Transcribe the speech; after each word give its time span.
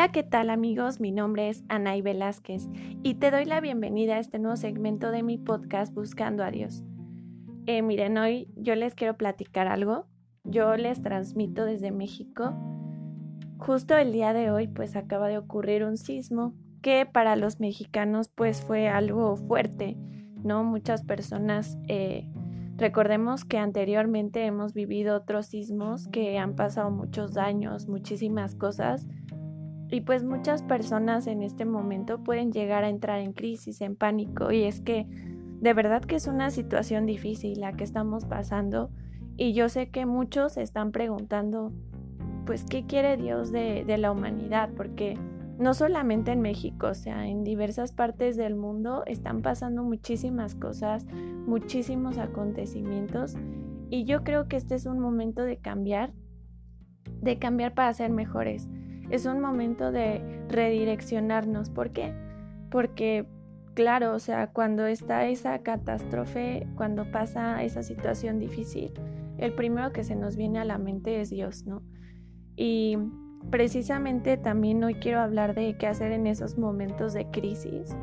Hola, 0.00 0.12
¿qué 0.12 0.22
tal 0.22 0.48
amigos? 0.48 0.98
Mi 0.98 1.12
nombre 1.12 1.50
es 1.50 1.62
Anaí 1.68 2.00
Velázquez 2.00 2.70
y 3.02 3.16
te 3.16 3.30
doy 3.30 3.44
la 3.44 3.60
bienvenida 3.60 4.14
a 4.14 4.18
este 4.18 4.38
nuevo 4.38 4.56
segmento 4.56 5.10
de 5.10 5.22
mi 5.22 5.36
podcast 5.36 5.92
Buscando 5.92 6.42
a 6.42 6.50
Dios. 6.50 6.82
Eh, 7.66 7.82
miren, 7.82 8.16
hoy 8.16 8.48
yo 8.56 8.74
les 8.76 8.94
quiero 8.94 9.18
platicar 9.18 9.66
algo. 9.66 10.06
Yo 10.42 10.74
les 10.78 11.02
transmito 11.02 11.66
desde 11.66 11.90
México. 11.90 12.54
Justo 13.58 13.94
el 13.94 14.10
día 14.12 14.32
de 14.32 14.50
hoy 14.50 14.68
pues 14.68 14.96
acaba 14.96 15.28
de 15.28 15.36
ocurrir 15.36 15.84
un 15.84 15.98
sismo 15.98 16.54
que 16.80 17.04
para 17.04 17.36
los 17.36 17.60
mexicanos 17.60 18.30
pues 18.34 18.62
fue 18.62 18.88
algo 18.88 19.36
fuerte, 19.36 19.98
¿no? 20.42 20.64
Muchas 20.64 21.04
personas, 21.04 21.76
eh, 21.88 22.26
recordemos 22.78 23.44
que 23.44 23.58
anteriormente 23.58 24.46
hemos 24.46 24.72
vivido 24.72 25.14
otros 25.14 25.48
sismos 25.48 26.08
que 26.08 26.38
han 26.38 26.56
pasado 26.56 26.90
muchos 26.90 27.34
daños, 27.34 27.86
muchísimas 27.86 28.54
cosas 28.54 29.06
y 29.90 30.02
pues 30.02 30.22
muchas 30.22 30.62
personas 30.62 31.26
en 31.26 31.42
este 31.42 31.64
momento 31.64 32.22
pueden 32.22 32.52
llegar 32.52 32.84
a 32.84 32.88
entrar 32.88 33.20
en 33.20 33.32
crisis, 33.32 33.80
en 33.80 33.96
pánico. 33.96 34.52
Y 34.52 34.62
es 34.62 34.80
que 34.80 35.06
de 35.60 35.74
verdad 35.74 36.02
que 36.02 36.16
es 36.16 36.28
una 36.28 36.50
situación 36.50 37.06
difícil 37.06 37.60
la 37.60 37.72
que 37.72 37.84
estamos 37.84 38.24
pasando. 38.24 38.90
Y 39.36 39.52
yo 39.52 39.68
sé 39.68 39.90
que 39.90 40.06
muchos 40.06 40.56
están 40.56 40.92
preguntando, 40.92 41.72
pues, 42.46 42.64
¿qué 42.64 42.86
quiere 42.86 43.16
Dios 43.16 43.50
de, 43.50 43.84
de 43.84 43.98
la 43.98 44.12
humanidad? 44.12 44.70
Porque 44.76 45.18
no 45.58 45.74
solamente 45.74 46.30
en 46.30 46.40
México, 46.40 46.88
o 46.88 46.94
sea, 46.94 47.26
en 47.26 47.42
diversas 47.42 47.92
partes 47.92 48.36
del 48.36 48.54
mundo 48.54 49.02
están 49.06 49.42
pasando 49.42 49.82
muchísimas 49.82 50.54
cosas, 50.54 51.04
muchísimos 51.46 52.18
acontecimientos. 52.18 53.34
Y 53.88 54.04
yo 54.04 54.22
creo 54.22 54.46
que 54.46 54.56
este 54.56 54.76
es 54.76 54.86
un 54.86 55.00
momento 55.00 55.42
de 55.42 55.56
cambiar, 55.56 56.12
de 57.22 57.38
cambiar 57.38 57.74
para 57.74 57.92
ser 57.92 58.10
mejores 58.10 58.68
es 59.10 59.26
un 59.26 59.40
momento 59.40 59.90
de 59.92 60.22
redireccionarnos. 60.48 61.70
¿Por 61.70 61.90
qué? 61.90 62.14
Porque, 62.70 63.26
claro, 63.74 64.14
o 64.14 64.18
sea, 64.18 64.48
cuando 64.48 64.86
está 64.86 65.26
esa 65.26 65.58
catástrofe, 65.60 66.66
cuando 66.76 67.10
pasa 67.10 67.62
esa 67.62 67.82
situación 67.82 68.38
difícil, 68.38 68.92
el 69.38 69.52
primero 69.52 69.92
que 69.92 70.04
se 70.04 70.14
nos 70.14 70.36
viene 70.36 70.60
a 70.60 70.64
la 70.64 70.78
mente 70.78 71.20
es 71.20 71.30
Dios, 71.30 71.66
¿no? 71.66 71.82
Y 72.56 72.98
precisamente 73.50 74.36
también 74.36 74.84
hoy 74.84 74.94
quiero 74.94 75.20
hablar 75.20 75.54
de 75.54 75.76
qué 75.76 75.86
hacer 75.86 76.12
en 76.12 76.26
esos 76.26 76.58
momentos 76.58 77.12
de 77.14 77.26
crisis, 77.30 77.96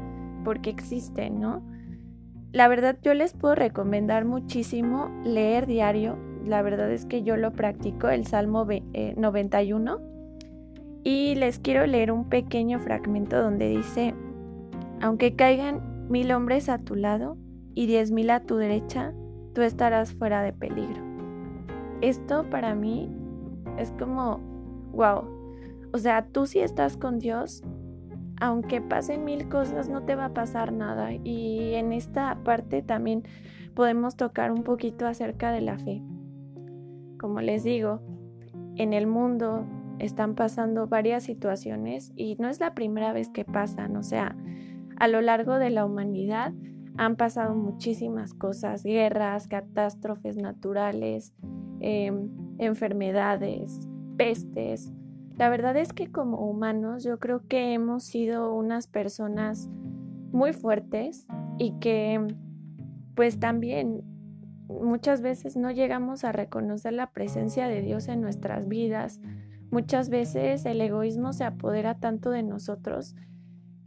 porque 0.44 0.70
existen, 0.70 1.40
¿no? 1.40 1.64
La 2.52 2.68
verdad 2.68 2.98
yo 3.02 3.14
les 3.14 3.34
puedo 3.34 3.56
recomendar 3.56 4.26
muchísimo 4.26 5.12
leer 5.24 5.68
diario. 5.68 6.18
La 6.46 6.62
verdad 6.62 6.92
es 6.92 7.06
que 7.06 7.22
yo 7.22 7.38
lo 7.38 7.52
practico, 7.52 8.10
el 8.10 8.26
Salmo 8.26 8.66
91 8.66 10.17
y 11.08 11.36
les 11.36 11.58
quiero 11.58 11.88
leer 11.88 12.12
un 12.12 12.26
pequeño 12.26 12.80
fragmento 12.80 13.42
donde 13.42 13.70
dice, 13.70 14.14
aunque 15.00 15.38
caigan 15.38 16.10
mil 16.10 16.34
hombres 16.34 16.68
a 16.68 16.80
tu 16.80 16.96
lado 16.96 17.38
y 17.74 17.86
diez 17.86 18.12
mil 18.12 18.30
a 18.30 18.42
tu 18.42 18.58
derecha, 18.58 19.14
tú 19.56 19.62
estarás 19.62 20.14
fuera 20.14 20.42
de 20.42 20.52
peligro. 20.52 21.02
Esto 22.02 22.50
para 22.50 22.76
mí 22.76 23.10
es 23.78 23.92
como, 23.92 24.40
wow. 24.92 25.24
O 25.94 25.98
sea, 25.98 26.28
tú 26.28 26.46
si 26.46 26.60
estás 26.60 26.98
con 26.98 27.20
Dios, 27.20 27.64
aunque 28.42 28.82
pasen 28.82 29.24
mil 29.24 29.48
cosas, 29.48 29.88
no 29.88 30.04
te 30.04 30.16
va 30.16 30.26
a 30.26 30.34
pasar 30.34 30.74
nada. 30.74 31.14
Y 31.14 31.76
en 31.76 31.94
esta 31.94 32.44
parte 32.44 32.82
también 32.82 33.24
podemos 33.76 34.18
tocar 34.18 34.52
un 34.52 34.64
poquito 34.64 35.08
acerca 35.08 35.54
de 35.54 35.62
la 35.62 35.78
fe. 35.78 36.04
Como 37.18 37.40
les 37.40 37.64
digo, 37.64 38.02
en 38.76 38.92
el 38.92 39.08
mundo 39.08 39.66
están 40.00 40.36
pasando 40.36 40.88
varias 40.88 41.24
situaciones 41.24 42.12
y 42.16 42.36
no 42.40 42.50
es 42.50 42.60
la 42.60 42.74
primera 42.74 43.14
vez 43.14 43.30
que 43.30 43.46
pasan, 43.46 43.96
o 43.96 44.04
sea, 44.04 44.36
a 45.00 45.08
lo 45.08 45.22
largo 45.22 45.60
de 45.60 45.70
la 45.70 45.86
humanidad 45.86 46.54
han 46.98 47.16
pasado 47.16 47.56
muchísimas 47.56 48.34
cosas, 48.34 48.84
guerras, 48.84 49.48
catástrofes 49.48 50.38
naturales, 50.38 51.34
em, 51.80 52.30
enfermedades, 52.58 53.88
pestes. 54.18 54.92
La 55.38 55.50
verdad 55.50 55.78
es 55.78 55.94
que 55.94 56.12
como 56.12 56.50
humanos 56.50 57.04
yo 57.04 57.20
creo 57.20 57.46
que 57.48 57.74
hemos 57.74 58.04
sido 58.04 58.56
unas 58.56 58.88
personas 58.88 59.70
muy 60.32 60.54
fuertes 60.54 61.28
y 61.60 61.74
que 61.80 62.26
pues 63.16 63.40
también 63.40 64.04
muchas 64.68 65.22
veces 65.22 65.56
no 65.56 65.72
llegamos 65.72 66.24
a 66.24 66.32
reconocer 66.32 66.94
la 66.94 67.12
presencia 67.12 67.68
de 67.68 67.82
Dios 67.82 68.08
en 68.08 68.22
nuestras 68.22 68.68
vidas, 68.68 69.22
Muchas 69.70 70.10
veces 70.10 70.66
el 70.66 70.80
egoísmo 70.80 71.34
se 71.34 71.44
apodera 71.44 72.00
tanto 72.00 72.30
de 72.30 72.44
nosotros 72.44 73.16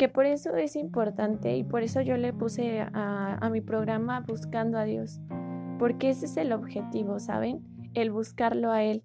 que 0.01 0.09
por 0.09 0.25
eso 0.25 0.57
es 0.57 0.77
importante 0.77 1.59
y 1.59 1.63
por 1.63 1.83
eso 1.83 2.01
yo 2.01 2.17
le 2.17 2.33
puse 2.33 2.81
a, 2.81 3.49
mi 3.53 3.61
programa 3.61 4.21
buscando 4.21 4.79
a 4.79 4.85
Dios, 4.85 5.21
porque 5.79 6.09
ese 6.09 6.25
es 6.25 6.39
el 6.39 6.53
objetivo, 6.53 7.19
¿saben? 7.19 7.63
El 7.93 8.11
buscarlo 8.11 8.71
a 8.71 8.83
Él. 8.83 9.05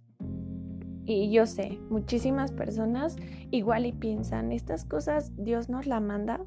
Y 1.03 1.31
yo 1.31 1.47
sé, 1.47 1.79
muchísimas 1.89 2.53
personas 2.53 3.17
igual 3.51 3.85
y 3.85 3.91
piensan, 3.91 4.53
¿estas 4.53 4.85
cosas 4.85 5.33
Dios 5.35 5.67
nos 5.67 5.85
la 5.85 5.99
manda? 5.99 6.39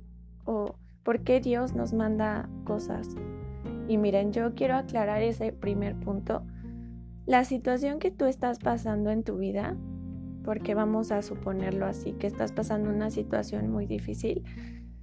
¿O 0.46 0.76
por 1.02 1.24
qué 1.24 1.40
Dios 1.40 1.74
nos 1.74 1.92
manda 1.92 2.48
cosas? 2.64 3.16
Y 3.86 3.98
miren, 3.98 4.32
yo 4.32 4.54
quiero 4.54 4.76
aclarar 4.76 5.22
ese 5.22 5.52
primer 5.52 5.94
punto. 5.94 6.42
La 7.26 7.44
situación 7.44 7.98
que 7.98 8.10
tú 8.10 8.24
estás 8.24 8.58
pasando 8.58 9.10
en 9.10 9.24
tu 9.24 9.36
vida 9.36 9.76
porque 10.48 10.74
vamos 10.74 11.12
a 11.12 11.20
suponerlo 11.20 11.84
así, 11.84 12.14
que 12.14 12.26
estás 12.26 12.52
pasando 12.52 12.88
una 12.88 13.10
situación 13.10 13.70
muy 13.70 13.84
difícil, 13.84 14.44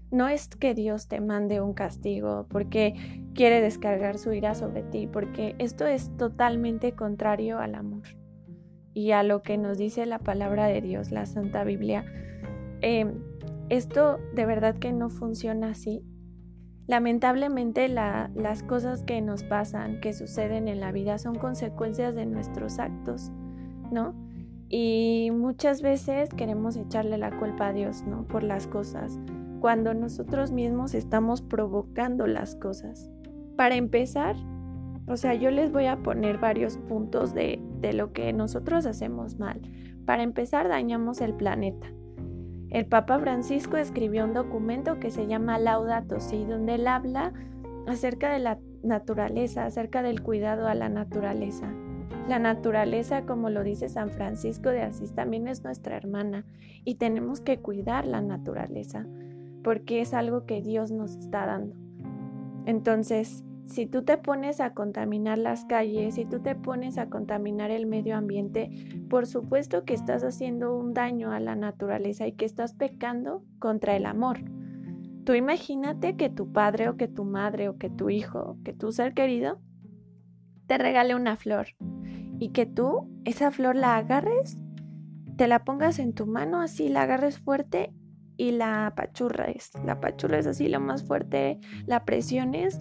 no 0.09 0.28
es 0.28 0.47
que 0.47 0.73
Dios 0.73 1.07
te 1.07 1.22
mande 1.22 1.61
un 1.61 1.75
castigo 1.75 2.47
porque 2.50 2.95
quiere 3.35 3.61
descargar 3.61 4.17
su 4.17 4.34
ira 4.34 4.55
sobre 4.55 4.81
ti, 4.81 5.05
porque 5.05 5.53
esto 5.59 5.85
es 5.85 6.09
totalmente 6.17 6.94
contrario 6.94 7.59
al 7.59 7.75
amor 7.75 8.07
y 8.95 9.11
a 9.11 9.22
lo 9.22 9.44
que 9.44 9.59
nos 9.59 9.78
dice 9.78 10.07
la 10.07 10.17
palabra 10.17 10.66
de 10.66 10.81
Dios, 10.81 11.11
la 11.11 11.28
Santa 11.28 11.63
Biblia. 11.63 12.05
Em, 12.81 13.13
esto 13.69 14.17
de 14.34 14.47
verdad 14.47 14.79
que 14.79 14.94
no 14.94 15.11
funciona 15.11 15.69
así. 15.69 16.01
Lamentablemente 16.88 17.88
las 17.88 18.63
cosas 18.63 19.03
que 19.03 19.22
nos 19.22 19.44
pasan, 19.44 20.00
que 20.00 20.11
suceden 20.11 20.67
en 20.67 20.79
la 20.79 20.91
vida, 20.91 21.19
son 21.19 21.35
consecuencias 21.35 22.16
de 22.16 22.25
nuestros 22.25 22.79
actos, 22.79 23.31
¿no? 23.91 24.24
Y 24.69 25.29
muchas 25.31 25.81
veces 25.81 26.29
queremos 26.29 26.75
echarle 26.75 27.17
la 27.17 27.37
culpa 27.37 27.67
a 27.67 27.73
Dios, 27.73 28.03
¿no? 28.03 28.23
Por 28.27 28.43
las 28.43 28.67
cosas, 28.67 29.19
cuando 29.59 29.93
nosotros 29.93 30.51
mismos 30.51 30.93
estamos 30.93 31.41
provocando 31.41 32.27
las 32.27 32.55
cosas. 32.55 33.11
Para 33.55 33.75
empezar, 33.75 34.35
o 35.07 35.17
sea, 35.17 35.35
yo 35.35 35.51
les 35.51 35.71
voy 35.71 35.85
a 35.85 36.01
poner 36.01 36.39
varios 36.39 36.77
puntos 36.77 37.33
de, 37.33 37.61
de 37.79 37.93
lo 37.93 38.11
que 38.11 38.33
nosotros 38.33 38.85
hacemos 38.85 39.37
mal. 39.37 39.61
Para 40.05 40.23
empezar, 40.23 40.67
dañamos 40.67 41.21
el 41.21 41.33
planeta. 41.33 41.87
El 42.69 42.87
Papa 42.87 43.19
Francisco 43.19 43.77
escribió 43.77 44.25
un 44.25 44.33
documento 44.33 44.99
que 44.99 45.11
se 45.11 45.27
llama 45.27 45.59
Laudato 45.59 46.19
Si, 46.19 46.43
donde 46.43 46.75
él 46.75 46.87
habla 46.87 47.33
acerca 47.87 48.33
de 48.33 48.39
la 48.39 48.59
naturaleza, 48.83 49.65
acerca 49.65 50.01
del 50.01 50.21
cuidado 50.21 50.67
a 50.67 50.75
la 50.75 50.89
naturaleza. 50.89 51.71
La 52.27 52.39
naturaleza, 52.39 53.23
como 53.27 53.51
lo 53.51 53.63
dice 53.63 53.87
San 53.87 54.09
Francisco 54.09 54.69
de 54.69 54.81
Asís, 54.81 55.13
también 55.13 55.47
es 55.47 55.63
nuestra 55.63 55.95
hermana 55.95 56.43
y 56.83 56.95
tenemos 56.95 57.39
que 57.39 57.59
cuidar 57.59 58.07
la 58.07 58.19
naturaleza 58.21 59.05
porque 59.63 60.01
es 60.01 60.13
algo 60.15 60.45
que 60.45 60.61
Dios 60.61 60.91
nos 60.91 61.15
está 61.15 61.45
dando. 61.45 61.75
Entonces, 62.65 63.43
si 63.66 63.85
tú 63.85 64.03
te 64.03 64.17
pones 64.17 64.59
a 64.59 64.73
contaminar 64.73 65.37
las 65.37 65.66
calles, 65.66 66.16
si 66.16 66.25
tú 66.25 66.39
te 66.39 66.55
pones 66.55 66.97
a 66.97 67.09
contaminar 67.09 67.69
el 67.69 67.85
medio 67.85 68.16
ambiente, 68.16 68.71
por 69.07 69.28
supuesto 69.28 69.85
que 69.85 69.93
estás 69.93 70.23
haciendo 70.23 70.75
un 70.75 70.95
daño 70.95 71.31
a 71.31 71.39
la 71.39 71.55
naturaleza 71.55 72.25
y 72.25 72.31
que 72.31 72.45
estás 72.45 72.73
pecando 72.73 73.43
contra 73.59 73.95
el 73.95 74.07
amor. 74.07 74.39
Tú 75.25 75.33
imagínate 75.33 76.16
que 76.16 76.29
tu 76.29 76.51
padre 76.51 76.89
o 76.89 76.97
que 76.97 77.07
tu 77.07 77.23
madre 77.23 77.69
o 77.69 77.78
que 77.78 77.91
tu 77.91 78.09
hijo, 78.09 78.57
que 78.63 78.73
tu 78.73 78.91
ser 78.91 79.13
querido, 79.13 79.59
te 80.66 80.79
regale 80.79 81.13
una 81.13 81.37
flor 81.37 81.67
y 82.40 82.49
que 82.49 82.66
tú 82.66 83.09
esa 83.26 83.52
flor 83.52 83.76
la 83.76 83.97
agarres, 83.97 84.58
te 85.37 85.47
la 85.47 85.64
pongas 85.64 85.99
en 85.99 86.14
tu 86.14 86.26
mano 86.26 86.61
así, 86.61 86.90
la 86.90 87.03
agarres 87.03 87.40
fuerte 87.40 87.93
y 88.37 88.52
la 88.52 88.87
apachurres. 88.87 89.72
La 89.85 89.93
apachurres 89.93 90.47
así 90.47 90.67
lo 90.67 90.79
más 90.79 91.03
fuerte, 91.03 91.59
la 91.85 92.05
presiones, 92.05 92.79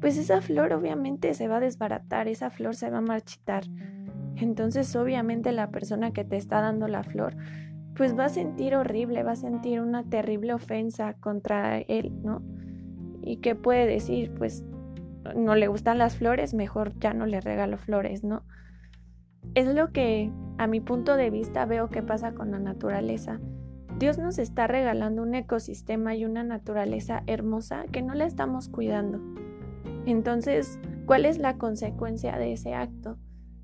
pues 0.00 0.16
esa 0.16 0.40
flor 0.40 0.72
obviamente 0.72 1.34
se 1.34 1.48
va 1.48 1.56
a 1.56 1.60
desbaratar, 1.60 2.28
esa 2.28 2.50
flor 2.50 2.74
se 2.74 2.90
va 2.90 2.98
a 2.98 3.02
marchitar. 3.02 3.64
Entonces 4.36 4.94
obviamente 4.96 5.52
la 5.52 5.70
persona 5.70 6.12
que 6.12 6.24
te 6.24 6.36
está 6.36 6.60
dando 6.60 6.88
la 6.88 7.02
flor 7.04 7.36
pues 7.94 8.18
va 8.18 8.26
a 8.26 8.28
sentir 8.28 8.74
horrible, 8.74 9.22
va 9.22 9.32
a 9.32 9.36
sentir 9.36 9.80
una 9.80 10.02
terrible 10.02 10.52
ofensa 10.52 11.14
contra 11.14 11.78
él, 11.78 12.12
¿no? 12.22 12.42
¿Y 13.22 13.36
qué 13.36 13.54
puede 13.54 13.86
decir? 13.86 14.34
Pues 14.34 14.64
no 15.36 15.54
le 15.54 15.68
gustan 15.68 15.98
las 15.98 16.16
flores, 16.16 16.54
mejor 16.54 16.98
ya 16.98 17.14
no 17.14 17.26
le 17.26 17.40
regalo 17.40 17.78
flores, 17.78 18.24
¿no? 18.24 18.42
Es 19.54 19.66
lo 19.66 19.92
que 19.92 20.30
a 20.58 20.66
mi 20.66 20.80
punto 20.80 21.16
de 21.16 21.30
vista 21.30 21.66
veo 21.66 21.88
que 21.88 22.02
pasa 22.02 22.32
con 22.34 22.50
la 22.50 22.58
naturaleza. 22.58 23.40
Dios 23.98 24.18
nos 24.18 24.38
está 24.38 24.66
regalando 24.66 25.22
un 25.22 25.34
ecosistema 25.34 26.14
y 26.16 26.24
una 26.24 26.42
naturaleza 26.42 27.22
hermosa 27.26 27.84
que 27.92 28.02
no 28.02 28.14
la 28.14 28.24
estamos 28.24 28.68
cuidando. 28.68 29.20
Entonces, 30.06 30.78
¿cuál 31.06 31.24
es 31.24 31.38
la 31.38 31.58
consecuencia 31.58 32.36
de 32.36 32.52
ese 32.52 32.74
acto? 32.74 33.16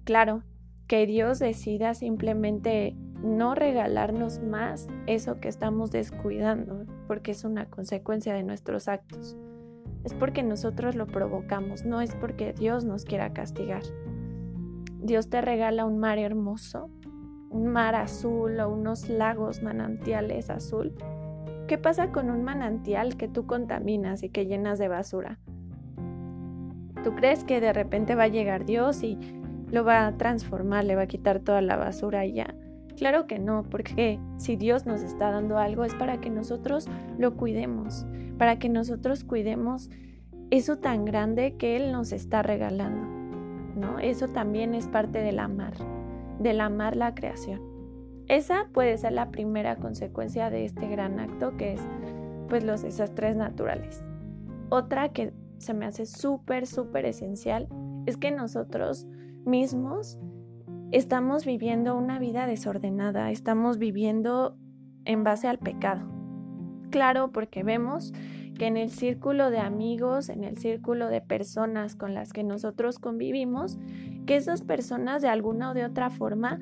Claro, 0.05 0.43
que 0.87 1.07
Dios 1.07 1.39
decida 1.39 1.95
simplemente 1.95 2.97
no 3.23 3.55
regalarnos 3.55 4.41
más 4.41 4.89
eso 5.07 5.41
que 5.41 5.49
estamos 5.49 5.91
descuidando, 5.91 6.87
porque 7.07 7.33
es 7.33 7.45
una 7.45 7.67
consecuencia 7.67 8.35
de 8.35 8.43
nuestros 8.43 8.89
actos. 8.89 9.37
Es 10.05 10.15
porque 10.15 10.43
nosotros 10.43 10.95
lo 10.95 11.07
provocamos, 11.07 11.85
no 11.85 12.01
es 12.01 12.15
porque 12.15 12.55
Dios 12.55 12.85
nos 12.85 13.05
quiera 13.05 13.33
castigar. 13.33 13.83
Dios 15.03 15.31
te 15.31 15.41
regala 15.41 15.87
un 15.87 15.99
mar 15.99 16.19
hermoso, 16.19 16.91
un 17.49 17.67
mar 17.69 17.95
azul 17.95 18.61
o 18.61 18.69
unos 18.69 19.09
lagos 19.09 19.63
manantiales 19.63 20.51
azul. 20.51 20.95
¿Qué 21.67 21.79
pasa 21.79 22.13
con 22.13 22.31
un 22.31 22.45
manantial 22.45 23.17
que 23.17 23.27
tú 23.27 23.47
contaminas 23.47 24.23
y 24.23 24.29
que 24.29 24.47
llenas 24.47 24.79
de 24.79 24.89
basura? 24.89 25.39
¿Tú 27.03 27.15
crees 27.15 27.45
que 27.45 27.61
de 27.61 27.73
repente 27.73 28.15
va 28.15 28.25
a 28.25 28.29
llegar 28.29 28.67
Dios 28.67 29.03
y 29.03 29.19
lo 29.71 29.85
va 29.85 30.07
a 30.07 30.17
transformar, 30.19 30.85
le 30.85 30.97
va 30.97 31.03
a 31.03 31.07
quitar 31.07 31.41
toda 31.41 31.63
la 31.63 31.77
basura 31.77 32.27
y 32.27 32.35
ya? 32.35 32.55
Claro 32.97 33.27
que 33.27 33.39
no, 33.39 33.63
porque 33.63 34.21
si 34.37 34.57
Dios 34.57 34.85
nos 34.85 35.03
está 35.03 35.31
dando 35.31 35.57
algo 35.57 35.85
es 35.85 35.95
para 35.95 36.21
que 36.21 36.29
nosotros 36.29 36.89
lo 37.17 37.37
cuidemos, 37.37 38.05
para 38.37 38.59
que 38.59 38.69
nosotros 38.69 39.25
cuidemos 39.25 39.89
eso 40.51 40.77
tan 40.79 41.07
grande 41.07 41.57
que 41.57 41.77
Él 41.77 41.91
nos 41.91 42.13
está 42.13 42.43
regalando. 42.43 43.20
Eso 43.99 44.29
también 44.29 44.75
es 44.75 44.89
parte 44.89 45.21
del 45.21 45.39
amar, 45.39 45.75
del 46.39 46.61
amar 46.61 46.97
la 46.97 47.15
creación. 47.15 47.61
Esa 48.29 48.69
puede 48.73 48.97
ser 48.97 49.13
la 49.13 49.31
primera 49.31 49.77
consecuencia 49.77 50.51
de 50.51 50.65
este 50.65 50.87
gran 50.89 51.19
acto 51.19 51.57
que 51.57 51.75
es 51.75 51.81
pues 52.49 52.65
los 52.65 52.83
desastres 52.83 53.37
naturales. 53.37 54.05
Otra 54.69 55.09
que 55.11 55.33
se 55.59 55.75
me 55.75 55.87
hace 55.87 56.07
súper, 56.07 56.67
súper 56.67 57.07
esencial 57.07 57.69
es 58.07 58.17
que 58.17 58.31
nosotros 58.31 59.07
mismos 59.45 60.19
estamos 60.91 61.45
viviendo 61.45 61.97
una 61.97 62.19
vida 62.19 62.47
desordenada, 62.47 63.31
estamos 63.31 63.79
viviendo 63.79 64.57
en 65.05 65.25
base 65.25 65.49
al 65.49 65.59
pecado. 65.59 66.09
Claro, 66.91 67.31
porque 67.33 67.63
vemos 67.63 68.13
que 68.61 68.67
en 68.67 68.77
el 68.77 68.91
círculo 68.91 69.49
de 69.51 69.59
amigos, 69.59 70.29
en 70.29 70.45
el 70.45 70.59
círculo 70.59 71.09
de 71.09 71.23
personas 71.23 71.97
con 71.97 72.13
las 72.13 72.35
que 72.35 72.45
nosotros 72.45 72.99
convivimos, 72.99 73.79
que 74.27 74.37
esas 74.37 74.61
personas 74.61 75.23
de 75.23 75.29
alguna 75.29 75.71
o 75.71 75.75
de 75.75 75.87
otra 75.87 76.11
forma 76.11 76.61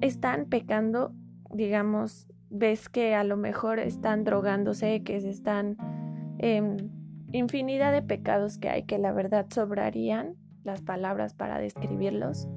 están 0.00 0.46
pecando, 0.46 1.12
digamos, 1.52 2.28
ves 2.48 2.88
que 2.88 3.14
a 3.14 3.24
lo 3.24 3.36
mejor 3.36 3.78
están 3.78 4.24
drogándose, 4.24 5.02
que 5.02 5.20
se 5.20 5.28
están 5.28 5.76
eh, 6.38 6.78
infinidad 7.30 7.92
de 7.92 8.00
pecados 8.00 8.56
que 8.56 8.70
hay 8.70 8.84
que 8.84 8.96
la 8.96 9.12
verdad 9.12 9.44
sobrarían 9.50 10.36
las 10.64 10.80
palabras 10.80 11.34
para 11.34 11.58
describirlos. 11.58 12.48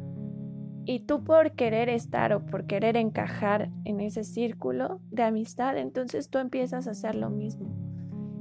Y 0.85 1.01
tú 1.01 1.25
por 1.25 1.51
querer 1.55 1.89
estar 1.89 2.31
o 2.31 2.45
por 2.45 2.67
querer 2.67 2.95
encajar 2.95 3.69
en 3.83 3.99
ese 3.99 4.23
círculo 4.23 5.01
de 5.11 5.23
amistad, 5.23 5.77
entonces 5.77 6.29
tú 6.29 6.37
empiezas 6.37 6.87
a 6.87 6.91
hacer 6.91 7.15
lo 7.15 7.29
mismo 7.29 7.88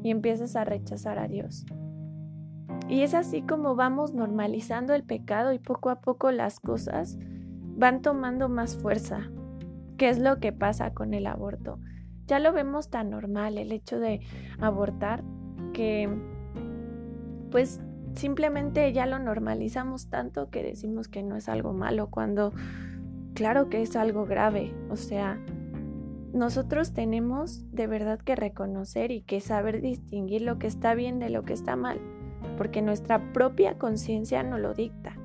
y 0.08 0.10
empiezas 0.10 0.56
a 0.56 0.64
rechazar 0.64 1.18
a 1.18 1.28
Dios. 1.28 1.66
Y 2.88 3.02
es 3.02 3.12
así 3.12 3.42
como 3.42 3.76
vamos 3.76 4.14
normalizando 4.14 4.94
el 4.94 5.04
pecado 5.04 5.52
y 5.52 5.58
poco 5.58 5.90
a 5.90 6.00
poco 6.00 6.30
las 6.30 6.60
cosas 6.60 7.18
van 7.76 8.00
tomando 8.00 8.48
más 8.48 8.74
fuerza. 8.74 9.30
¿Qué 9.98 10.08
es 10.08 10.18
lo 10.18 10.40
que 10.40 10.50
pasa 10.50 10.94
con 10.94 11.12
el 11.12 11.26
aborto? 11.26 11.78
Ya 12.26 12.38
lo 12.38 12.54
vemos 12.54 12.88
tan 12.88 13.10
normal 13.10 13.58
el 13.58 13.70
hecho 13.70 14.00
de 14.00 14.20
abortar 14.58 15.22
que 15.74 16.08
pues 17.50 17.82
simplemente 18.14 18.90
ya 18.94 19.04
lo 19.04 19.18
normalizamos 19.18 20.08
tanto 20.08 20.48
que 20.48 20.62
decimos 20.62 21.08
que 21.08 21.22
no 21.22 21.36
es 21.36 21.50
algo 21.50 21.74
malo 21.74 22.08
cuando 22.08 22.54
claro 23.34 23.68
que 23.68 23.82
es 23.82 23.94
algo 23.94 24.24
grave. 24.24 24.74
O 24.88 24.96
sea, 24.96 25.38
nosotros 26.38 26.92
tenemos 26.92 27.70
de 27.72 27.88
verdad 27.88 28.20
que 28.20 28.36
reconocer 28.36 29.10
y 29.10 29.22
que 29.22 29.40
saber 29.40 29.80
distinguir 29.80 30.42
lo 30.42 30.58
que 30.58 30.68
está 30.68 30.94
bien 30.94 31.18
de 31.18 31.30
lo 31.30 31.42
que 31.42 31.52
está 31.52 31.74
mal, 31.74 32.00
porque 32.56 32.80
nuestra 32.80 33.32
propia 33.32 33.76
conciencia 33.76 34.44
nos 34.44 34.60
lo 34.60 34.72
dicta. 34.72 35.16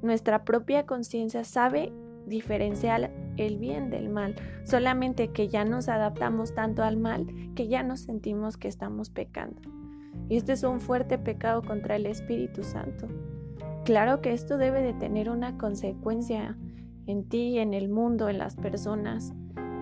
Nuestra 0.00 0.44
propia 0.44 0.86
conciencia 0.86 1.42
sabe 1.42 1.92
diferenciar 2.26 3.10
el 3.36 3.58
bien 3.58 3.90
del 3.90 4.08
mal, 4.10 4.36
solamente 4.64 5.32
que 5.32 5.48
ya 5.48 5.64
nos 5.64 5.88
adaptamos 5.88 6.54
tanto 6.54 6.84
al 6.84 6.96
mal 6.96 7.26
que 7.56 7.66
ya 7.66 7.82
nos 7.82 8.02
sentimos 8.02 8.56
que 8.56 8.68
estamos 8.68 9.10
pecando. 9.10 9.60
Y 10.28 10.36
este 10.36 10.52
es 10.52 10.62
un 10.62 10.80
fuerte 10.80 11.18
pecado 11.18 11.62
contra 11.62 11.96
el 11.96 12.06
Espíritu 12.06 12.62
Santo. 12.62 13.08
Claro 13.84 14.20
que 14.20 14.32
esto 14.32 14.56
debe 14.56 14.82
de 14.82 14.94
tener 14.94 15.30
una 15.30 15.58
consecuencia 15.58 16.56
en 17.06 17.28
ti, 17.28 17.58
en 17.58 17.74
el 17.74 17.88
mundo, 17.88 18.28
en 18.28 18.38
las 18.38 18.54
personas. 18.54 19.34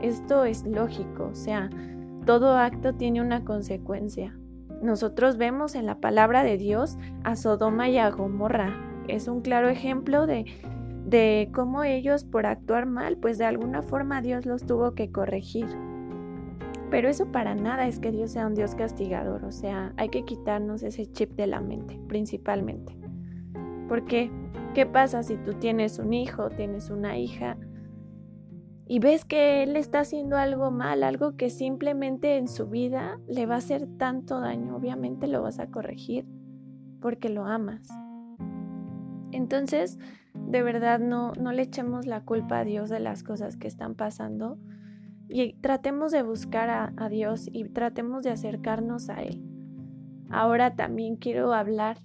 Esto 0.03 0.45
es 0.45 0.65
lógico, 0.65 1.31
o 1.33 1.35
sea, 1.35 1.71
todo 2.25 2.57
acto 2.57 2.95
tiene 2.95 3.21
una 3.21 3.45
consecuencia. 3.45 4.39
Nosotros 4.83 5.39
vemos 5.39 5.75
en 5.75 5.87
la 5.87 5.99
palabra 5.99 6.45
de 6.45 6.57
Dios 6.57 6.99
a 7.25 7.35
Sodoma 7.35 7.89
y 7.89 7.99
a 7.99 8.11
Gomorra. 8.11 8.75
Es 9.09 9.27
un 9.27 9.41
claro 9.41 9.69
ejemplo 9.69 10.27
de, 10.27 10.45
de 11.05 11.51
cómo 11.53 11.83
ellos 11.83 12.25
por 12.25 12.47
actuar 12.47 12.87
mal, 12.87 13.17
pues 13.17 13.39
de 13.39 13.47
alguna 13.47 13.83
forma 13.83 14.23
Dios 14.23 14.47
los 14.47 14.67
tuvo 14.67 14.95
que 14.95 15.11
corregir. 15.11 15.67
Pero 16.91 17.09
eso 17.09 17.27
para 17.33 17.55
nada 17.55 17.87
es 17.87 17.99
que 17.99 18.13
Dios 18.13 18.31
sea 18.31 18.47
un 18.47 18.55
Dios 18.55 18.75
castigador, 18.75 19.45
o 19.45 19.53
sea, 19.53 19.93
hay 19.97 20.09
que 20.09 20.25
quitarnos 20.25 20.83
ese 20.83 21.11
chip 21.11 21.33
de 21.33 21.47
la 21.47 21.61
mente, 21.61 22.01
principalmente. 22.09 22.97
Porque, 23.89 24.31
¿qué 24.75 24.87
pasa 24.87 25.23
si 25.23 25.37
tú 25.37 25.55
tienes 25.55 25.99
un 25.99 26.13
hijo, 26.13 26.51
tienes 26.51 26.89
una 26.91 27.19
hija 27.19 27.59
y 28.89 29.01
ves 29.01 29.27
que 29.27 29.63
él 29.63 29.77
está 29.77 30.01
haciendo 30.01 30.39
algo 30.39 30.71
mal, 30.71 31.03
algo 31.03 31.37
que 31.37 31.51
simplemente 31.51 32.39
en 32.39 32.49
su 32.49 32.69
vida 32.69 33.21
le 33.29 33.45
va 33.45 33.57
a 33.57 33.59
hacer 33.59 33.87
tanto 33.99 34.41
daño? 34.41 34.75
Obviamente 34.75 35.27
lo 35.27 35.43
vas 35.43 35.59
a 35.59 35.67
corregir 35.67 36.27
porque 37.01 37.29
lo 37.29 37.45
amas. 37.45 37.87
Entonces, 39.31 39.99
de 40.35 40.63
verdad 40.63 41.01
no, 41.01 41.33
no 41.35 41.53
le 41.53 41.63
echemos 41.63 42.07
la 42.07 42.25
culpa 42.25 42.61
a 42.61 42.65
Dios 42.65 42.89
de 42.89 43.01
las 43.01 43.23
cosas 43.23 43.59
que 43.59 43.69
están 43.69 43.95
pasando 43.95 44.59
y 45.29 45.53
tratemos 45.55 46.11
de 46.11 46.23
buscar 46.23 46.71
a, 46.71 47.09
Dios 47.11 47.49
y 47.53 47.69
tratemos 47.69 48.25
de 48.25 48.31
acercarnos 48.31 49.11
a 49.11 49.23
Él. 49.23 49.43
Ahora 50.31 50.75
también 50.75 51.17
quiero 51.17 51.53
hablar 51.53 51.99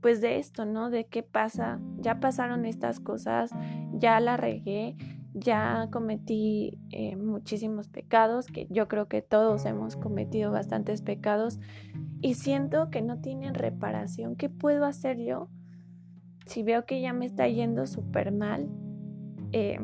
pues 0.00 0.20
de 0.20 0.38
esto, 0.38 0.64
¿no? 0.64 0.90
De 0.90 1.06
qué 1.06 1.22
pasa, 1.22 1.80
ya 1.98 2.20
pasaron 2.20 2.64
estas 2.66 3.00
cosas, 3.00 3.52
ya 3.94 4.18
la 4.20 4.36
regué, 4.36 4.96
ya 5.40 5.88
cometí 5.90 6.78
eh, 6.90 7.16
muchísimos 7.16 7.88
pecados, 7.88 8.46
que 8.46 8.66
yo 8.70 8.88
creo 8.88 9.08
que 9.08 9.22
todos 9.22 9.64
hemos 9.64 9.96
cometido 9.96 10.50
bastantes 10.50 11.02
pecados 11.02 11.58
y 12.20 12.34
siento 12.34 12.90
que 12.90 13.02
no 13.02 13.20
tienen 13.20 13.54
reparación. 13.54 14.36
¿Qué 14.36 14.48
puedo 14.48 14.84
hacer 14.84 15.18
yo 15.18 15.48
si 16.46 16.62
veo 16.62 16.86
que 16.86 17.00
ya 17.00 17.12
me 17.12 17.26
está 17.26 17.48
yendo 17.48 17.86
súper 17.86 18.32
mal? 18.32 18.68
Eh, 19.52 19.78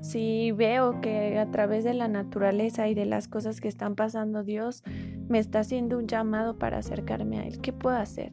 si 0.00 0.52
veo 0.52 1.00
que 1.00 1.38
a 1.38 1.50
través 1.50 1.84
de 1.84 1.94
la 1.94 2.08
naturaleza 2.08 2.88
y 2.88 2.94
de 2.94 3.04
las 3.04 3.28
cosas 3.28 3.60
que 3.60 3.68
están 3.68 3.96
pasando 3.96 4.42
Dios 4.42 4.82
me 5.28 5.38
está 5.38 5.60
haciendo 5.60 5.98
un 5.98 6.06
llamado 6.06 6.58
para 6.58 6.78
acercarme 6.78 7.38
a 7.38 7.46
Él, 7.46 7.60
¿qué 7.60 7.72
puedo 7.72 7.96
hacer? 7.96 8.32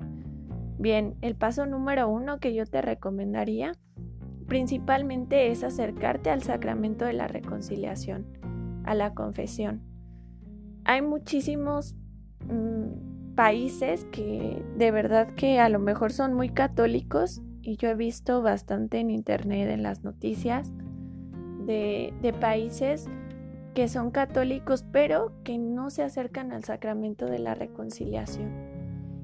Bien, 0.79 1.15
el 1.21 1.35
paso 1.35 1.65
número 1.65 2.07
uno 2.07 2.39
que 2.39 2.53
yo 2.53 2.65
te 2.65 2.81
recomendaría 2.81 3.73
principalmente 4.47 5.51
es 5.51 5.63
acercarte 5.63 6.29
al 6.29 6.43
sacramento 6.43 7.05
de 7.05 7.13
la 7.13 7.27
reconciliación, 7.27 8.25
a 8.85 8.95
la 8.95 9.13
confesión. 9.13 9.81
Hay 10.85 11.01
muchísimos 11.01 11.95
mm, 12.49 13.35
países 13.35 14.05
que 14.05 14.63
de 14.77 14.91
verdad 14.91 15.33
que 15.35 15.59
a 15.59 15.69
lo 15.69 15.79
mejor 15.79 16.11
son 16.11 16.33
muy 16.33 16.49
católicos 16.49 17.41
y 17.61 17.75
yo 17.75 17.89
he 17.89 17.95
visto 17.95 18.41
bastante 18.41 18.99
en 18.99 19.09
internet, 19.09 19.69
en 19.69 19.83
las 19.83 20.03
noticias, 20.03 20.73
de, 21.65 22.33
países 22.39 23.07
que 23.73 23.89
son 23.89 24.09
católicos, 24.09 24.85
pero 24.91 25.33
que 25.43 25.57
no 25.57 25.89
se 25.89 26.01
acercan 26.01 26.51
al 26.53 26.63
sacramento 26.63 27.25
de 27.25 27.39
la 27.39 27.53
reconciliación. 27.53 28.51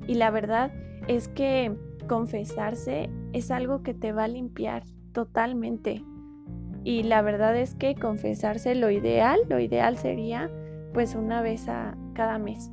Y 0.07 0.15
la 0.15 0.29
verdad 0.29 0.73
es 1.07 1.29
que 1.29 1.75
confesarse 2.07 3.09
es 3.31 3.49
algo 3.49 3.81
que 3.81 3.93
te 3.93 4.11
va 4.11 4.25
a 4.25 4.27
limpiar 4.27 4.83
totalmente. 5.13 6.03
Y 6.84 7.03
la 7.03 7.22
verdad 7.22 7.55
es 7.55 7.75
que 7.75 7.96
confesarse 7.96 8.75
lo 8.75 8.89
ideal, 8.91 9.39
lo 9.50 9.60
ideal 9.60 9.98
sería 9.98 10.51
pues 10.93 11.15
una 11.15 11.41
vez 11.41 11.70
a 11.70 11.98
cada 12.13 12.38
mes. 12.38 12.72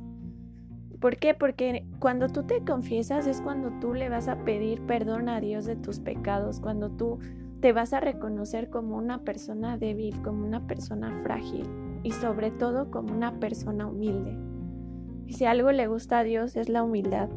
¿Por 0.99 1.17
qué? 1.17 1.33
Porque 1.33 1.87
cuando 1.99 2.27
tú 2.27 2.43
te 2.43 2.63
confiesas 2.63 3.25
es 3.25 3.41
cuando 3.41 3.71
tú 3.79 3.93
le 3.93 4.09
vas 4.09 4.27
a 4.27 4.43
pedir 4.43 4.81
perdón 4.85 5.29
a 5.29 5.39
Dios 5.39 5.65
de 5.65 5.75
tus 5.75 5.99
pecados, 5.99 6.59
cuando 6.59 6.91
tú 6.91 7.17
te 7.61 7.73
vas 7.73 7.93
a 7.93 7.99
reconocer 7.99 8.69
como 8.69 8.97
una 8.97 9.23
persona 9.23 9.77
débil, 9.77 10.21
como 10.21 10.45
una 10.45 10.67
persona 10.67 11.21
frágil. 11.23 11.67
y 12.03 12.13
sobre 12.13 12.49
todo 12.49 12.89
como 12.89 13.13
una 13.13 13.39
persona 13.39 13.85
humilde. 13.85 14.35
Y 15.27 15.33
si 15.33 15.45
algo 15.45 15.71
le 15.71 15.85
gusta 15.85 16.17
a 16.17 16.23
Dios 16.23 16.55
es 16.55 16.67
la 16.67 16.81
humildad, 16.81 17.29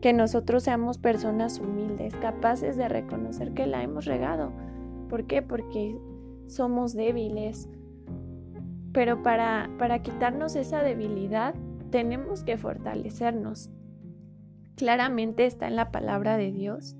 que 0.00 0.12
nosotros 0.12 0.62
seamos 0.62 0.98
personas 0.98 1.60
humildes, 1.60 2.14
capaces 2.16 2.76
de 2.76 2.88
reconocer 2.88 3.52
que 3.52 3.66
la 3.66 3.82
hemos 3.82 4.06
regado. 4.06 4.52
¿Por 5.08 5.26
qué? 5.26 5.42
Porque 5.42 5.96
somos 6.46 6.94
débiles. 6.94 7.68
Pero 8.92 9.22
para, 9.22 9.70
para 9.78 10.02
quitarnos 10.02 10.56
esa 10.56 10.82
debilidad 10.82 11.54
tenemos 11.90 12.42
que 12.44 12.56
fortalecernos. 12.56 13.70
Claramente 14.76 15.44
está 15.46 15.68
en 15.68 15.76
la 15.76 15.90
palabra 15.90 16.36
de 16.36 16.50
Dios 16.50 16.96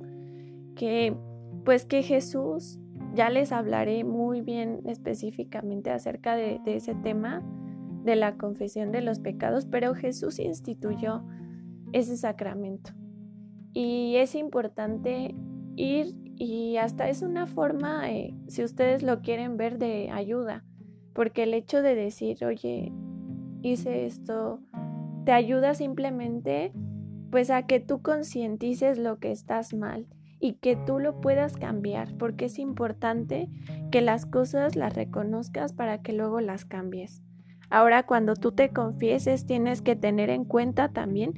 que 0.76 1.16
pues 1.64 1.84
que 1.84 2.02
Jesús, 2.02 2.78
ya 3.14 3.28
les 3.28 3.52
hablaré 3.52 4.04
muy 4.04 4.40
bien 4.40 4.80
específicamente 4.86 5.90
acerca 5.90 6.36
de, 6.36 6.60
de 6.64 6.76
ese 6.76 6.94
tema, 6.94 7.42
de 8.04 8.16
la 8.16 8.36
confesión 8.36 8.92
de 8.92 9.02
los 9.02 9.18
pecados, 9.18 9.66
pero 9.66 9.94
Jesús 9.94 10.38
instituyó 10.38 11.22
ese 11.92 12.16
sacramento. 12.16 12.92
Y 13.72 14.16
es 14.16 14.34
importante 14.34 15.34
ir 15.76 16.14
y 16.36 16.78
hasta 16.78 17.08
es 17.08 17.22
una 17.22 17.46
forma, 17.46 18.10
eh, 18.10 18.34
si 18.48 18.64
ustedes 18.64 19.02
lo 19.02 19.20
quieren 19.20 19.56
ver, 19.56 19.78
de 19.78 20.10
ayuda, 20.10 20.64
porque 21.12 21.42
el 21.42 21.52
hecho 21.52 21.82
de 21.82 21.94
decir, 21.94 22.44
oye, 22.44 22.92
hice 23.62 24.06
esto, 24.06 24.60
te 25.24 25.32
ayuda 25.32 25.74
simplemente 25.74 26.72
pues 27.30 27.50
a 27.50 27.66
que 27.66 27.78
tú 27.78 28.02
concientices 28.02 28.98
lo 28.98 29.18
que 29.18 29.30
estás 29.30 29.74
mal 29.74 30.06
y 30.40 30.54
que 30.54 30.76
tú 30.76 30.98
lo 30.98 31.20
puedas 31.20 31.56
cambiar, 31.56 32.16
porque 32.16 32.46
es 32.46 32.58
importante 32.58 33.48
que 33.90 34.00
las 34.00 34.24
cosas 34.24 34.76
las 34.76 34.94
reconozcas 34.94 35.72
para 35.72 36.00
que 36.00 36.12
luego 36.14 36.40
las 36.40 36.64
cambies. 36.64 37.22
Ahora 37.68 38.04
cuando 38.04 38.34
tú 38.34 38.52
te 38.52 38.70
confieses 38.70 39.46
tienes 39.46 39.82
que 39.82 39.94
tener 39.94 40.30
en 40.30 40.44
cuenta 40.44 40.88
también 40.88 41.34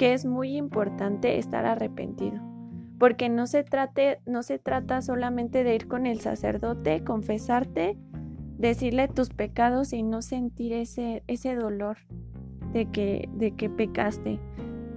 que 0.00 0.14
es 0.14 0.24
muy 0.24 0.56
importante 0.56 1.36
estar 1.36 1.66
arrepentido, 1.66 2.40
porque 2.98 3.28
no 3.28 3.46
se, 3.46 3.64
trate, 3.64 4.22
no 4.24 4.42
se 4.42 4.58
trata 4.58 5.02
solamente 5.02 5.62
de 5.62 5.74
ir 5.74 5.88
con 5.88 6.06
el 6.06 6.20
sacerdote, 6.20 7.04
confesarte, 7.04 7.98
decirle 8.56 9.08
tus 9.08 9.28
pecados 9.28 9.92
y 9.92 10.02
no 10.02 10.22
sentir 10.22 10.72
ese, 10.72 11.22
ese 11.26 11.54
dolor 11.54 11.98
de 12.72 12.86
que, 12.86 13.28
de 13.34 13.50
que 13.50 13.68
pecaste, 13.68 14.40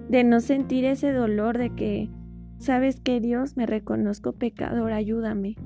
de 0.07 0.23
no 0.23 0.39
sentir 0.39 0.85
ese 0.85 1.11
dolor 1.11 1.57
de 1.57 1.75
que, 1.75 2.09
sabes 2.57 3.01
que 3.01 3.19
Dios 3.19 3.57
me 3.57 3.65
reconozco 3.65 4.31
pecador, 4.31 4.93
ayúdame. 4.93 5.57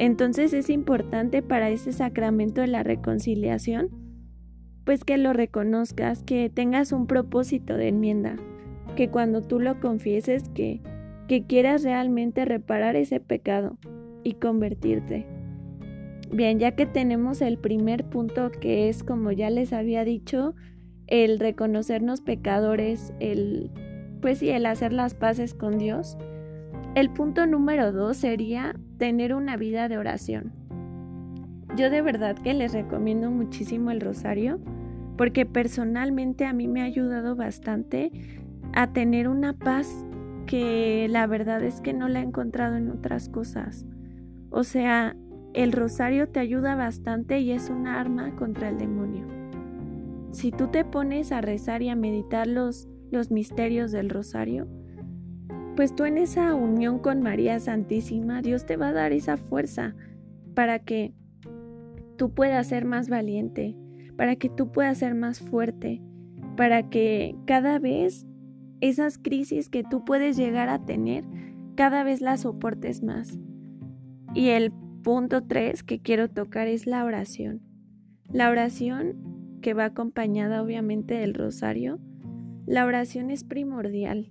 Entonces 0.00 0.52
es 0.52 0.68
importante 0.68 1.42
para 1.42 1.70
ese 1.70 1.92
sacramento 1.92 2.60
de 2.60 2.66
la 2.66 2.82
reconciliación 2.82 4.01
pues 4.84 5.04
que 5.04 5.16
lo 5.16 5.32
reconozcas, 5.32 6.22
que 6.22 6.50
tengas 6.50 6.92
un 6.92 7.06
propósito 7.06 7.76
de 7.76 7.88
enmienda, 7.88 8.36
que 8.96 9.08
cuando 9.08 9.42
tú 9.42 9.60
lo 9.60 9.80
confieses 9.80 10.48
que, 10.50 10.80
que 11.28 11.44
quieras 11.46 11.82
realmente 11.82 12.44
reparar 12.44 12.96
ese 12.96 13.20
pecado 13.20 13.78
y 14.24 14.34
convertirte. 14.34 15.26
Bien, 16.32 16.58
ya 16.58 16.72
que 16.72 16.86
tenemos 16.86 17.42
el 17.42 17.58
primer 17.58 18.04
punto 18.04 18.50
que 18.50 18.88
es, 18.88 19.02
como 19.02 19.32
ya 19.32 19.50
les 19.50 19.72
había 19.72 20.04
dicho, 20.04 20.54
el 21.06 21.38
reconocernos 21.38 22.22
pecadores, 22.22 23.12
el, 23.20 23.70
pues 24.22 24.38
sí, 24.38 24.48
el 24.48 24.64
hacer 24.64 24.92
las 24.92 25.14
paces 25.14 25.52
con 25.52 25.78
Dios. 25.78 26.16
El 26.94 27.10
punto 27.10 27.46
número 27.46 27.92
dos 27.92 28.16
sería 28.16 28.74
tener 28.98 29.34
una 29.34 29.56
vida 29.56 29.88
de 29.88 29.98
oración. 29.98 30.52
Yo 31.76 31.90
de 31.90 32.02
verdad 32.02 32.36
que 32.36 32.54
les 32.54 32.72
recomiendo 32.72 33.30
muchísimo 33.30 33.90
el 33.90 34.00
rosario 34.00 34.58
porque 35.16 35.46
personalmente 35.46 36.44
a 36.44 36.52
mí 36.52 36.68
me 36.68 36.82
ha 36.82 36.84
ayudado 36.84 37.36
bastante 37.36 38.10
a 38.72 38.92
tener 38.92 39.28
una 39.28 39.52
paz 39.52 40.06
que 40.46 41.06
la 41.10 41.26
verdad 41.26 41.62
es 41.62 41.80
que 41.80 41.92
no 41.92 42.08
la 42.08 42.20
he 42.20 42.24
encontrado 42.24 42.76
en 42.76 42.90
otras 42.90 43.28
cosas. 43.28 43.86
O 44.50 44.64
sea, 44.64 45.16
el 45.54 45.72
rosario 45.72 46.28
te 46.28 46.40
ayuda 46.40 46.74
bastante 46.74 47.40
y 47.40 47.52
es 47.52 47.70
un 47.70 47.86
arma 47.86 48.34
contra 48.36 48.68
el 48.68 48.78
demonio. 48.78 49.26
Si 50.32 50.50
tú 50.50 50.68
te 50.68 50.84
pones 50.84 51.30
a 51.30 51.42
rezar 51.42 51.82
y 51.82 51.90
a 51.90 51.96
meditar 51.96 52.46
los, 52.46 52.88
los 53.10 53.30
misterios 53.30 53.92
del 53.92 54.08
rosario, 54.08 54.66
pues 55.76 55.94
tú 55.94 56.04
en 56.04 56.18
esa 56.18 56.54
unión 56.54 56.98
con 56.98 57.22
María 57.22 57.60
Santísima, 57.60 58.42
Dios 58.42 58.66
te 58.66 58.76
va 58.76 58.88
a 58.88 58.92
dar 58.92 59.12
esa 59.12 59.36
fuerza 59.36 59.94
para 60.54 60.78
que 60.80 61.14
tú 62.16 62.30
puedas 62.34 62.66
ser 62.66 62.84
más 62.84 63.08
valiente, 63.08 63.76
para 64.22 64.36
que 64.36 64.48
tú 64.48 64.70
puedas 64.70 64.98
ser 64.98 65.16
más 65.16 65.40
fuerte, 65.40 66.00
para 66.56 66.88
que 66.88 67.34
cada 67.44 67.80
vez 67.80 68.24
esas 68.80 69.18
crisis 69.18 69.68
que 69.68 69.82
tú 69.82 70.04
puedes 70.04 70.36
llegar 70.36 70.68
a 70.68 70.84
tener, 70.84 71.24
cada 71.74 72.04
vez 72.04 72.20
las 72.20 72.42
soportes 72.42 73.02
más. 73.02 73.36
Y 74.32 74.50
el 74.50 74.70
punto 75.02 75.42
tres 75.42 75.82
que 75.82 76.00
quiero 76.00 76.30
tocar 76.30 76.68
es 76.68 76.86
la 76.86 77.04
oración. 77.04 77.62
La 78.30 78.48
oración 78.48 79.58
que 79.60 79.74
va 79.74 79.86
acompañada 79.86 80.62
obviamente 80.62 81.14
del 81.14 81.34
rosario, 81.34 81.98
la 82.64 82.86
oración 82.86 83.28
es 83.32 83.42
primordial. 83.42 84.30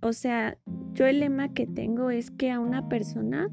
O 0.00 0.12
sea, 0.12 0.58
yo 0.92 1.08
el 1.08 1.18
lema 1.18 1.52
que 1.54 1.66
tengo 1.66 2.10
es 2.10 2.30
que 2.30 2.52
a 2.52 2.60
una 2.60 2.88
persona 2.88 3.48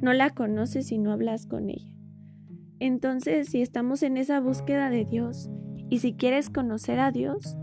no 0.00 0.14
la 0.14 0.30
conoces 0.30 0.86
si 0.86 0.96
no 0.96 1.12
hablas 1.12 1.44
con 1.44 1.68
ella. 1.68 1.95
Entonces, 2.78 3.48
si 3.48 3.62
estamos 3.62 4.02
en 4.02 4.16
esa 4.16 4.40
búsqueda 4.40 4.90
de 4.90 5.04
Dios 5.04 5.50
y 5.88 6.00
si 6.00 6.12
quieres 6.12 6.50
conocer 6.50 7.00
a 7.00 7.10
Dios, 7.10 7.56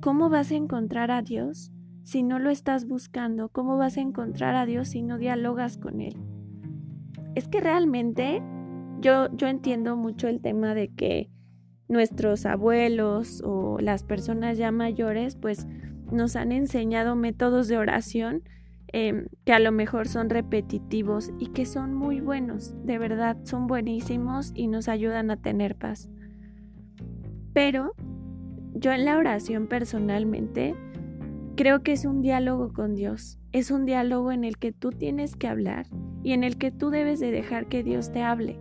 ¿cómo 0.00 0.28
vas 0.28 0.50
a 0.52 0.56
encontrar 0.56 1.10
a 1.10 1.22
Dios 1.22 1.72
si 2.02 2.22
no 2.22 2.38
lo 2.38 2.50
estás 2.50 2.86
buscando? 2.86 3.48
¿Cómo 3.48 3.76
vas 3.76 3.96
a 3.96 4.00
encontrar 4.00 4.54
a 4.54 4.66
Dios 4.66 4.88
si 4.88 5.02
no 5.02 5.18
dialogas 5.18 5.78
con 5.78 6.00
Él? 6.00 6.16
Es 7.34 7.48
que 7.48 7.60
realmente 7.60 8.42
yo, 9.00 9.34
yo 9.34 9.48
entiendo 9.48 9.96
mucho 9.96 10.28
el 10.28 10.40
tema 10.40 10.74
de 10.74 10.88
que 10.88 11.30
nuestros 11.88 12.46
abuelos 12.46 13.42
o 13.44 13.78
las 13.80 14.04
personas 14.04 14.56
ya 14.56 14.70
mayores 14.70 15.36
pues 15.36 15.66
nos 16.10 16.36
han 16.36 16.52
enseñado 16.52 17.16
métodos 17.16 17.68
de 17.68 17.76
oración 17.76 18.42
Em, 18.96 19.26
que 19.44 19.52
a 19.52 19.58
lo 19.58 19.72
mejor 19.72 20.06
son 20.06 20.30
repetitivos 20.30 21.32
y 21.40 21.48
que 21.48 21.66
son 21.66 21.94
muy 21.94 22.20
buenos, 22.20 22.76
de 22.86 22.96
verdad 22.96 23.36
son 23.42 23.66
buenísimos 23.66 24.52
y 24.54 24.68
nos 24.68 24.86
ayudan 24.86 25.32
a 25.32 25.36
tener 25.36 25.74
paz. 25.74 26.08
Pero 27.52 27.96
yo 28.72 28.92
en 28.92 29.04
la 29.04 29.18
oración 29.18 29.66
personalmente 29.66 30.76
creo 31.56 31.82
que 31.82 31.90
es 31.90 32.04
un 32.04 32.22
diálogo 32.22 32.72
con 32.72 32.94
Dios, 32.94 33.40
es 33.50 33.72
un 33.72 33.84
diálogo 33.84 34.30
en 34.30 34.44
el 34.44 34.58
que 34.58 34.70
tú 34.70 34.90
tienes 34.90 35.34
que 35.34 35.48
hablar 35.48 35.88
y 36.22 36.30
en 36.30 36.44
el 36.44 36.56
que 36.56 36.70
tú 36.70 36.90
debes 36.90 37.18
de 37.18 37.32
dejar 37.32 37.66
que 37.66 37.82
Dios 37.82 38.12
te 38.12 38.22
hable. 38.22 38.60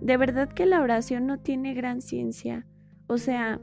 De 0.00 0.16
verdad 0.18 0.48
que 0.50 0.66
la 0.66 0.80
oración 0.80 1.26
no 1.26 1.40
tiene 1.40 1.74
gran 1.74 2.00
ciencia, 2.00 2.64
o 3.08 3.18
sea, 3.18 3.60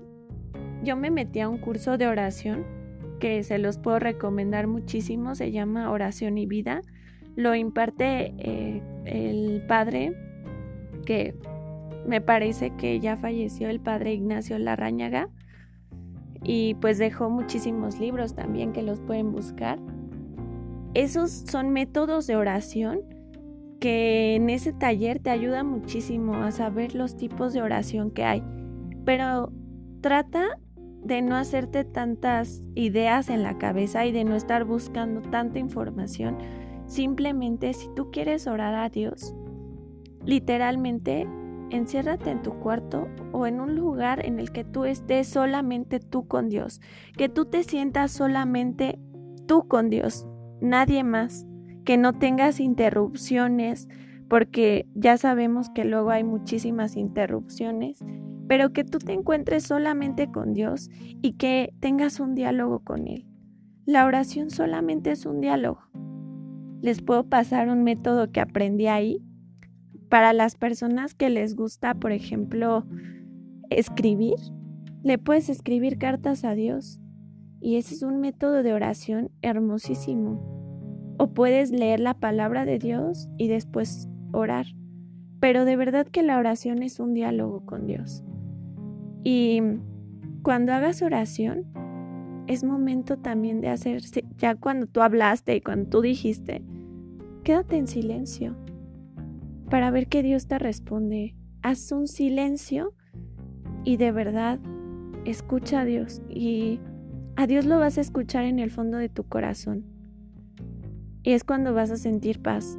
yo 0.83 0.97
me 0.97 1.09
metí 1.09 1.39
a 1.39 1.47
un 1.47 1.57
curso 1.57 1.97
de 1.97 2.07
oración 2.07 2.82
que 3.19 3.43
se 3.43 3.57
los 3.57 3.77
puedo 3.77 3.99
recomendar 3.99 4.67
muchísimo, 4.67 5.35
se 5.35 5.51
llama 5.51 5.91
Oración 5.91 6.37
y 6.37 6.45
Vida. 6.45 6.81
Lo 7.35 7.55
imparte 7.55 8.33
eh, 8.37 8.81
el 9.05 9.63
padre 9.67 10.13
que 11.05 11.35
me 12.07 12.21
parece 12.21 12.71
que 12.75 12.99
ya 12.99 13.17
falleció 13.17 13.69
el 13.69 13.79
padre 13.79 14.13
Ignacio 14.13 14.57
Larrañaga 14.59 15.29
y 16.43 16.75
pues 16.75 16.97
dejó 16.97 17.29
muchísimos 17.29 17.99
libros 17.99 18.35
también 18.35 18.73
que 18.73 18.83
los 18.83 18.99
pueden 18.99 19.31
buscar. 19.31 19.79
Esos 20.93 21.31
son 21.31 21.69
métodos 21.69 22.27
de 22.27 22.35
oración 22.35 23.01
que 23.79 24.35
en 24.35 24.49
ese 24.49 24.73
taller 24.73 25.19
te 25.19 25.29
ayuda 25.29 25.63
muchísimo 25.63 26.35
a 26.35 26.51
saber 26.51 26.95
los 26.95 27.17
tipos 27.17 27.53
de 27.53 27.61
oración 27.61 28.11
que 28.11 28.23
hay. 28.23 28.43
Pero 29.05 29.51
trata 30.01 30.59
de 31.03 31.21
no 31.21 31.35
hacerte 31.35 31.83
tantas 31.83 32.63
ideas 32.75 33.29
en 33.29 33.43
la 33.43 33.57
cabeza 33.57 34.05
y 34.05 34.11
de 34.11 34.23
no 34.23 34.35
estar 34.35 34.63
buscando 34.63 35.21
tanta 35.21 35.59
información. 35.59 36.37
Simplemente 36.85 37.73
si 37.73 37.87
tú 37.95 38.11
quieres 38.11 38.47
orar 38.47 38.75
a 38.75 38.89
Dios, 38.89 39.35
literalmente 40.25 41.27
enciérrate 41.69 42.29
en 42.29 42.41
tu 42.41 42.59
cuarto 42.59 43.07
o 43.31 43.47
en 43.47 43.59
un 43.59 43.75
lugar 43.75 44.25
en 44.25 44.39
el 44.39 44.51
que 44.51 44.63
tú 44.63 44.85
estés 44.85 45.27
solamente 45.27 45.99
tú 45.99 46.27
con 46.27 46.49
Dios, 46.49 46.81
que 47.17 47.29
tú 47.29 47.45
te 47.45 47.63
sientas 47.63 48.11
solamente 48.11 48.99
tú 49.47 49.67
con 49.67 49.89
Dios, 49.89 50.27
nadie 50.61 51.03
más, 51.03 51.45
que 51.83 51.97
no 51.97 52.13
tengas 52.13 52.59
interrupciones, 52.59 53.89
porque 54.29 54.87
ya 54.95 55.17
sabemos 55.17 55.69
que 55.69 55.83
luego 55.83 56.11
hay 56.11 56.23
muchísimas 56.23 56.95
interrupciones 56.95 58.03
pero 58.47 58.73
que 58.73 58.83
tú 58.83 58.99
te 58.99 59.13
encuentres 59.13 59.63
solamente 59.63 60.31
con 60.31 60.53
Dios 60.53 60.89
y 61.21 61.33
que 61.33 61.73
tengas 61.79 62.19
un 62.19 62.35
diálogo 62.35 62.79
con 62.79 63.07
Él. 63.07 63.25
La 63.85 64.05
oración 64.05 64.49
solamente 64.49 65.11
es 65.11 65.25
un 65.25 65.41
diálogo. 65.41 65.81
Les 66.81 67.01
puedo 67.01 67.25
pasar 67.27 67.69
un 67.69 67.83
método 67.83 68.31
que 68.31 68.41
aprendí 68.41 68.87
ahí 68.87 69.21
para 70.09 70.33
las 70.33 70.55
personas 70.55 71.15
que 71.15 71.29
les 71.29 71.55
gusta, 71.55 71.95
por 71.95 72.11
ejemplo, 72.11 72.85
escribir, 73.69 74.35
le 75.03 75.17
puedes 75.17 75.49
escribir 75.49 75.97
cartas 75.97 76.45
a 76.45 76.53
Dios. 76.53 76.99
Y 77.59 77.77
ese 77.77 77.95
es 77.95 78.03
un 78.03 78.19
método 78.19 78.63
de 78.63 78.73
oración 78.73 79.31
hermosísimo. 79.41 81.15
O 81.17 81.33
puedes 81.33 81.71
leer 81.71 81.99
la 81.99 82.13
palabra 82.13 82.65
de 82.65 82.79
Dios 82.79 83.27
y 83.37 83.47
después 83.47 84.07
orar. 84.31 84.67
Pero 85.39 85.65
de 85.65 85.75
verdad 85.75 86.07
que 86.07 86.23
la 86.23 86.37
oración 86.37 86.83
es 86.83 86.99
un 86.99 87.13
diálogo 87.13 87.65
con 87.65 87.85
Dios. 87.85 88.23
Y 89.23 89.61
cuando 90.41 90.73
hagas 90.73 91.01
oración, 91.01 91.65
es 92.47 92.63
momento 92.63 93.17
también 93.17 93.61
de 93.61 93.69
hacerse, 93.69 94.25
ya 94.37 94.55
cuando 94.55 94.87
tú 94.87 95.01
hablaste 95.01 95.55
y 95.55 95.61
cuando 95.61 95.89
tú 95.89 96.01
dijiste, 96.01 96.61
quédate 97.43 97.77
en 97.77 97.87
silencio 97.87 98.55
para 99.69 99.89
ver 99.91 100.07
que 100.07 100.23
Dios 100.23 100.47
te 100.47 100.59
responde. 100.59 101.35
Haz 101.61 101.91
un 101.91 102.07
silencio 102.07 102.93
y 103.85 103.97
de 103.97 104.11
verdad 104.11 104.59
escucha 105.25 105.81
a 105.81 105.85
Dios 105.85 106.21
y 106.29 106.79
a 107.35 107.47
Dios 107.47 107.65
lo 107.65 107.79
vas 107.79 107.97
a 107.97 108.01
escuchar 108.01 108.43
en 108.43 108.59
el 108.59 108.69
fondo 108.69 108.97
de 108.97 109.09
tu 109.09 109.23
corazón. 109.23 109.85
Y 111.23 111.31
es 111.31 111.45
cuando 111.45 111.73
vas 111.73 111.89
a 111.89 111.97
sentir 111.97 112.41
paz. 112.41 112.77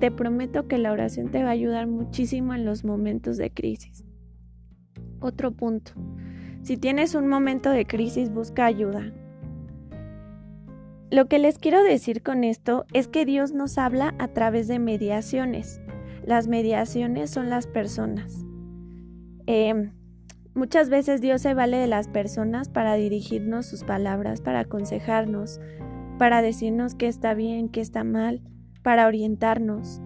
Te 0.00 0.10
prometo 0.10 0.66
que 0.68 0.78
la 0.78 0.92
oración 0.92 1.30
te 1.30 1.42
va 1.42 1.50
a 1.50 1.52
ayudar 1.52 1.86
muchísimo 1.86 2.54
en 2.54 2.64
los 2.64 2.84
momentos 2.84 3.36
de 3.36 3.50
crisis. 3.50 4.07
Otro 5.20 5.52
punto. 5.52 5.92
Si 6.62 6.76
tienes 6.76 7.14
un 7.14 7.28
momento 7.28 7.70
de 7.70 7.86
crisis, 7.86 8.30
busca 8.30 8.66
ayuda. 8.66 9.12
Lo 11.10 11.26
que 11.26 11.38
les 11.38 11.58
quiero 11.58 11.82
decir 11.82 12.22
con 12.22 12.44
esto 12.44 12.84
es 12.92 13.08
que 13.08 13.24
Dios 13.24 13.52
nos 13.52 13.78
habla 13.78 14.14
a 14.18 14.28
través 14.28 14.68
de 14.68 14.78
mediaciones. 14.78 15.80
Las 16.24 16.48
mediaciones 16.48 17.30
son 17.30 17.48
las 17.48 17.66
personas. 17.66 18.44
Em, 19.46 19.92
muchas 20.54 20.90
veces 20.90 21.22
Dios 21.22 21.40
se 21.40 21.54
vale 21.54 21.78
de 21.78 21.86
las 21.86 22.08
personas 22.08 22.68
para 22.68 22.94
dirigirnos 22.94 23.64
sus 23.64 23.84
palabras, 23.84 24.42
para 24.42 24.60
aconsejarnos, 24.60 25.58
para 26.18 26.42
decirnos 26.42 26.94
qué 26.94 27.06
está 27.06 27.32
bien, 27.32 27.70
qué 27.70 27.80
está 27.80 28.04
mal, 28.04 28.42
para 28.82 29.06
orientarnos. 29.06 30.02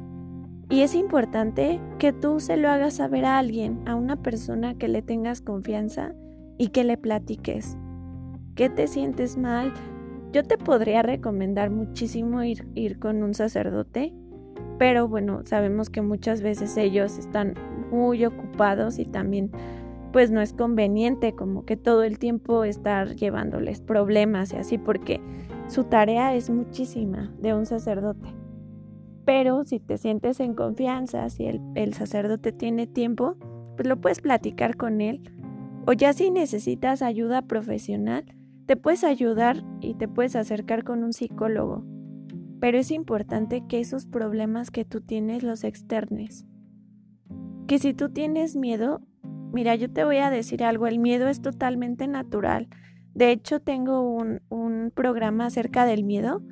Y 0.73 0.81
es 0.81 0.95
importante 0.95 1.83
que 1.99 2.14
tú 2.14 2.41
se 2.41 2.57
lo 2.57 2.71
hagas 2.71 2.95
saber 2.95 3.26
a 3.26 3.37
alguien, 3.37 3.83
a 3.85 3.95
una 3.95 4.17
persona 4.17 4.73
que 4.73 4.88
le 4.88 5.02
tengas 5.02 5.43
confianza 5.43 6.14
y 6.57 6.69
que 6.69 6.83
le 6.83 6.97
platiques. 6.97 7.76
¿Qué 8.55 8.71
te 8.71 8.87
sientes 8.87 9.37
mal? 9.37 9.75
Yo 10.33 10.45
te 10.45 10.57
podría 10.57 11.02
recomendar 11.02 11.69
muchísimo 11.69 12.43
ir, 12.43 12.67
ir 12.75 12.99
con 12.99 13.23
un 13.23 13.35
sacerdote, 13.35 14.14
pero 14.79 15.09
bueno, 15.09 15.43
sabemos 15.45 15.91
que 15.91 16.00
muchas 16.00 16.41
veces 16.41 16.75
ellos 16.79 17.19
están 17.19 17.52
muy 17.91 18.25
ocupados 18.25 18.99
y 18.99 19.05
también 19.05 19.50
pues 20.11 20.31
no 20.31 20.41
es 20.41 20.55
conveniente 20.55 21.35
como 21.35 21.67
que 21.67 21.76
todo 21.76 22.02
el 22.02 22.19
tiempo 22.19 22.64
estar 22.64 23.14
llevándoles 23.14 23.83
problemas 23.83 24.55
y 24.55 24.57
así 24.57 24.79
porque 24.79 25.21
su 25.69 25.85
tarea 25.85 26.35
es 26.35 26.49
muchísima 26.49 27.31
de 27.43 27.52
un 27.52 27.67
sacerdote. 27.67 28.41
Pero 29.25 29.64
si 29.64 29.79
te 29.79 29.99
sientes 29.99 30.41
en 30.41 30.55
confianza, 30.55 31.29
si 31.31 31.47
el, 31.47 31.95
sacerdote 31.95 32.52
tiene 32.52 32.87
tiempo, 32.87 33.37
pues 33.76 33.87
lo 33.87 34.00
puedes 34.00 34.21
platicar 34.21 34.76
con 34.76 35.00
él 35.00 35.23
o 35.85 35.93
ya 35.93 36.12
si 36.12 36.31
necesitas 36.31 37.02
ayuda 37.02 37.43
profesional, 37.43 38.25
te 38.67 38.76
puedes 38.76 39.02
ayudar 39.02 39.64
y 39.81 39.95
te 39.95 40.07
puedes 40.07 40.37
acercar 40.37 40.85
con 40.85 41.02
un 41.02 41.12
psicólogo. 41.12 41.85
Pero 42.61 42.79
es 42.79 42.93
importante 42.93 43.65
que 43.67 43.80
esos 43.80 44.06
problemas 44.06 44.71
que 44.71 44.85
tú 44.85 45.00
tienes 45.00 45.43
los 45.43 45.65
externes. 45.65 46.47
Que 47.67 47.80
si 47.80 47.95
tú 47.95 48.11
tienes 48.11 48.54
miedo, 48.54 49.00
mira, 49.52 49.75
yo 49.75 49.91
te 49.91 50.04
voy 50.04 50.19
a 50.19 50.30
decir 50.30 50.63
algo, 50.63 50.87
el 50.87 51.00
miedo 51.00 51.26
es 51.26 51.43
totalmente 51.43 52.06
natural. 52.06 52.69
De 53.15 53.32
hecho, 53.32 53.58
tengo 53.58 54.02
un 54.02 54.93
programa 54.95 55.47
acerca 55.47 55.85
del 55.85 56.04
miedo, 56.04 56.43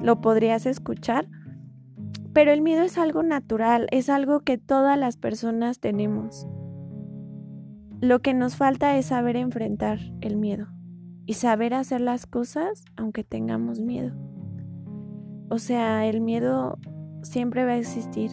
lo 0.00 0.20
podrías 0.20 0.66
escuchar. 0.66 1.28
Pero 2.32 2.52
el 2.52 2.62
miedo 2.62 2.82
es 2.82 2.96
algo 2.96 3.22
natural, 3.22 3.86
es 3.90 4.08
algo 4.08 4.40
que 4.40 4.56
todas 4.58 4.98
las 4.98 5.16
personas 5.16 5.80
tenemos. 5.80 6.46
Lo 8.00 8.20
que 8.20 8.34
nos 8.34 8.56
falta 8.56 8.96
es 8.96 9.06
saber 9.06 9.36
enfrentar 9.36 9.98
el 10.22 10.36
miedo 10.36 10.68
y 11.26 11.34
saber 11.34 11.74
hacer 11.74 12.00
las 12.00 12.26
cosas 12.26 12.84
aunque 12.96 13.22
tengamos 13.22 13.80
miedo. 13.80 14.14
O 15.50 15.58
sea, 15.58 16.06
el 16.06 16.20
miedo 16.20 16.78
siempre 17.22 17.64
va 17.64 17.72
a 17.72 17.78
existir. 17.78 18.30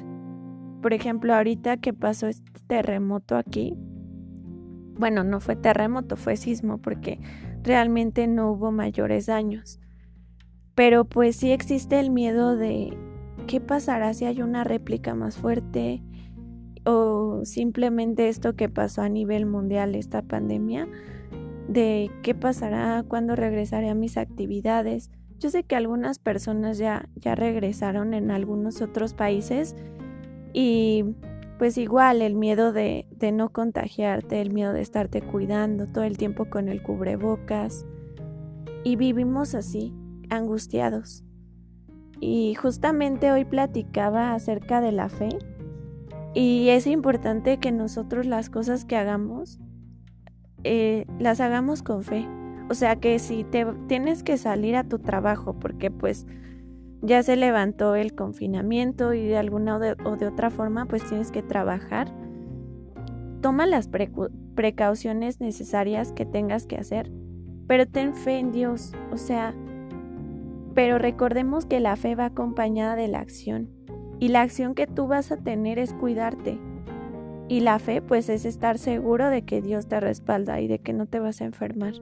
Por 0.81 0.93
ejemplo, 0.93 1.35
ahorita 1.35 1.77
que 1.77 1.93
pasó 1.93 2.27
este 2.27 2.62
terremoto 2.67 3.35
aquí, 3.35 3.75
bueno, 4.95 5.23
no 5.23 5.39
fue 5.39 5.55
terremoto, 5.55 6.15
fue 6.15 6.38
sismo 6.38 6.77
porque 6.77 7.19
realmente 7.63 8.27
no 8.27 8.51
hubo 8.51 8.71
mayores 8.71 9.25
daños. 9.25 9.79
Pero 10.75 11.05
pues 11.05 11.35
sí 11.35 11.51
existe 11.51 11.99
el 11.99 12.09
miedo 12.09 12.55
de 12.55 12.97
qué 13.49 13.59
pasará 13.59 14.13
si 14.13 14.25
hay 14.25 14.43
una 14.43 14.63
réplica 14.63 15.15
más 15.15 15.38
fuerte, 15.38 16.03
o 16.85 17.41
simplemente 17.45 18.29
esto 18.29 18.55
que 18.55 18.69
pasó 18.69 19.01
a 19.01 19.09
nivel 19.09 19.47
mundial, 19.47 19.95
esta 19.95 20.21
pandemia, 20.21 20.88
de 21.67 22.12
qué 22.21 22.35
pasará, 22.35 23.03
cuándo 23.07 23.35
regresaré 23.35 23.89
a 23.89 23.95
mis 23.95 24.17
actividades. 24.17 25.09
Yo 25.39 25.49
sé 25.49 25.63
que 25.63 25.75
algunas 25.75 26.19
personas 26.19 26.77
ya, 26.77 27.09
ya 27.15 27.33
regresaron 27.33 28.13
en 28.13 28.29
algunos 28.29 28.83
otros 28.83 29.15
países 29.15 29.75
y 30.53 31.15
pues 31.57 31.79
igual 31.79 32.21
el 32.21 32.35
miedo 32.35 32.71
de, 32.71 33.07
de 33.09 33.31
no 33.31 33.49
contagiarte, 33.49 34.41
el 34.41 34.53
miedo 34.53 34.73
de 34.73 34.81
estarte 34.81 35.23
cuidando 35.23 35.88
todo 35.88 36.03
el 36.03 36.19
tiempo 36.19 36.45
con 36.45 36.69
el 36.69 36.83
cubrebocas. 36.83 37.83
Y 38.83 38.95
vivimos 38.95 39.55
así, 39.55 39.95
angustiados. 40.29 41.23
Y 42.19 42.55
justamente 42.55 43.32
hoy 43.32 43.45
platicaba 43.45 44.34
acerca 44.34 44.82
de 44.82 44.91
la 44.91 45.10
fe 45.10 45.29
y 46.34 46.69
es 46.69 46.86
importante 46.86 47.58
que 47.58 47.71
nosotros 47.71 48.25
las 48.25 48.49
cosas 48.49 48.86
que 48.86 48.95
hagamos, 48.95 49.60
eh, 50.63 51.05
las 51.19 51.39
hagamos 51.41 51.82
con 51.82 52.03
fe. 52.03 52.27
O 52.69 52.75
sea 52.75 52.97
que 52.97 53.17
si 53.17 53.43
te 53.43 53.65
tienes 53.88 54.21
que 54.21 54.38
salir 54.38 54.75
a 54.75 54.84
tu 54.84 54.99
trabajo 54.99 55.53
porque 55.60 55.89
pues 55.89 56.27
ya 57.01 57.23
se 57.23 57.36
levantó 57.36 57.95
el 57.95 58.13
confinamiento 58.13 59.13
y 59.13 59.25
de 59.25 59.38
alguna 59.38 59.77
o 59.77 59.79
de, 59.79 60.27
otra 60.27 60.49
forma 60.51 60.86
pues 60.86 61.03
tienes 61.03 61.32
que 61.32 61.41
trabajar, 61.41 62.13
toma 63.41 63.65
las 63.65 63.89
precauciones 64.55 65.39
necesarias 65.39 66.12
que 66.12 66.25
tengas 66.25 66.67
que 66.67 66.77
hacer, 66.77 67.12
pero 67.67 67.88
ten 67.88 68.13
fe 68.13 68.38
en 68.38 68.51
Dios. 68.51 68.93
O 69.12 69.17
sea, 69.17 69.55
pero 70.79 70.97
recordemos 70.97 71.65
que 71.65 71.81
la 71.81 71.97
fe 71.97 72.15
va 72.15 72.27
acompañada 72.27 72.95
de 72.95 73.09
la 73.09 73.19
acción. 73.19 73.67
Y 74.17 74.29
la 74.29 74.43
acción 74.43 74.75
que 74.75 74.87
tú 74.87 75.07
vas 75.07 75.29
a 75.29 75.35
tener 75.35 75.77
es 75.77 75.91
cuidarte. 75.91 76.57
Y 77.49 77.59
la 77.59 77.79
fe 77.79 78.01
pues 78.01 78.29
es 78.29 78.45
estar 78.45 78.77
seguro 78.77 79.27
de 79.27 79.41
que 79.41 79.61
Dios 79.61 79.89
te 79.89 79.99
respalda 79.99 80.61
y 80.61 80.69
de 80.69 80.79
que 80.79 80.93
no 80.93 81.05
te 81.05 81.19
vas 81.19 81.41
a 81.41 81.43
enfermar. 81.43 81.95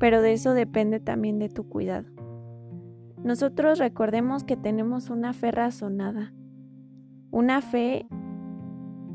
Pero 0.00 0.20
de 0.20 0.32
eso 0.32 0.52
depende 0.52 0.98
también 0.98 1.38
de 1.38 1.48
tu 1.48 1.68
cuidado. 1.68 2.08
Nosotros 3.22 3.78
recordemos 3.78 4.42
que 4.42 4.56
tenemos 4.56 5.10
una 5.10 5.32
fe 5.32 5.52
razonada. 5.52 6.34
Una 7.30 7.60
fe 7.60 8.08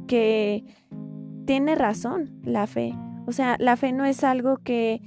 que 0.08 0.64
tiene 1.44 1.76
razón, 1.76 2.40
la 2.42 2.68
fe. 2.68 2.96
O 3.28 3.34
sea, 3.34 3.58
la 3.60 3.76
fe 3.76 3.92
no 3.92 4.06
es 4.06 4.24
algo 4.24 4.60
que 4.60 5.02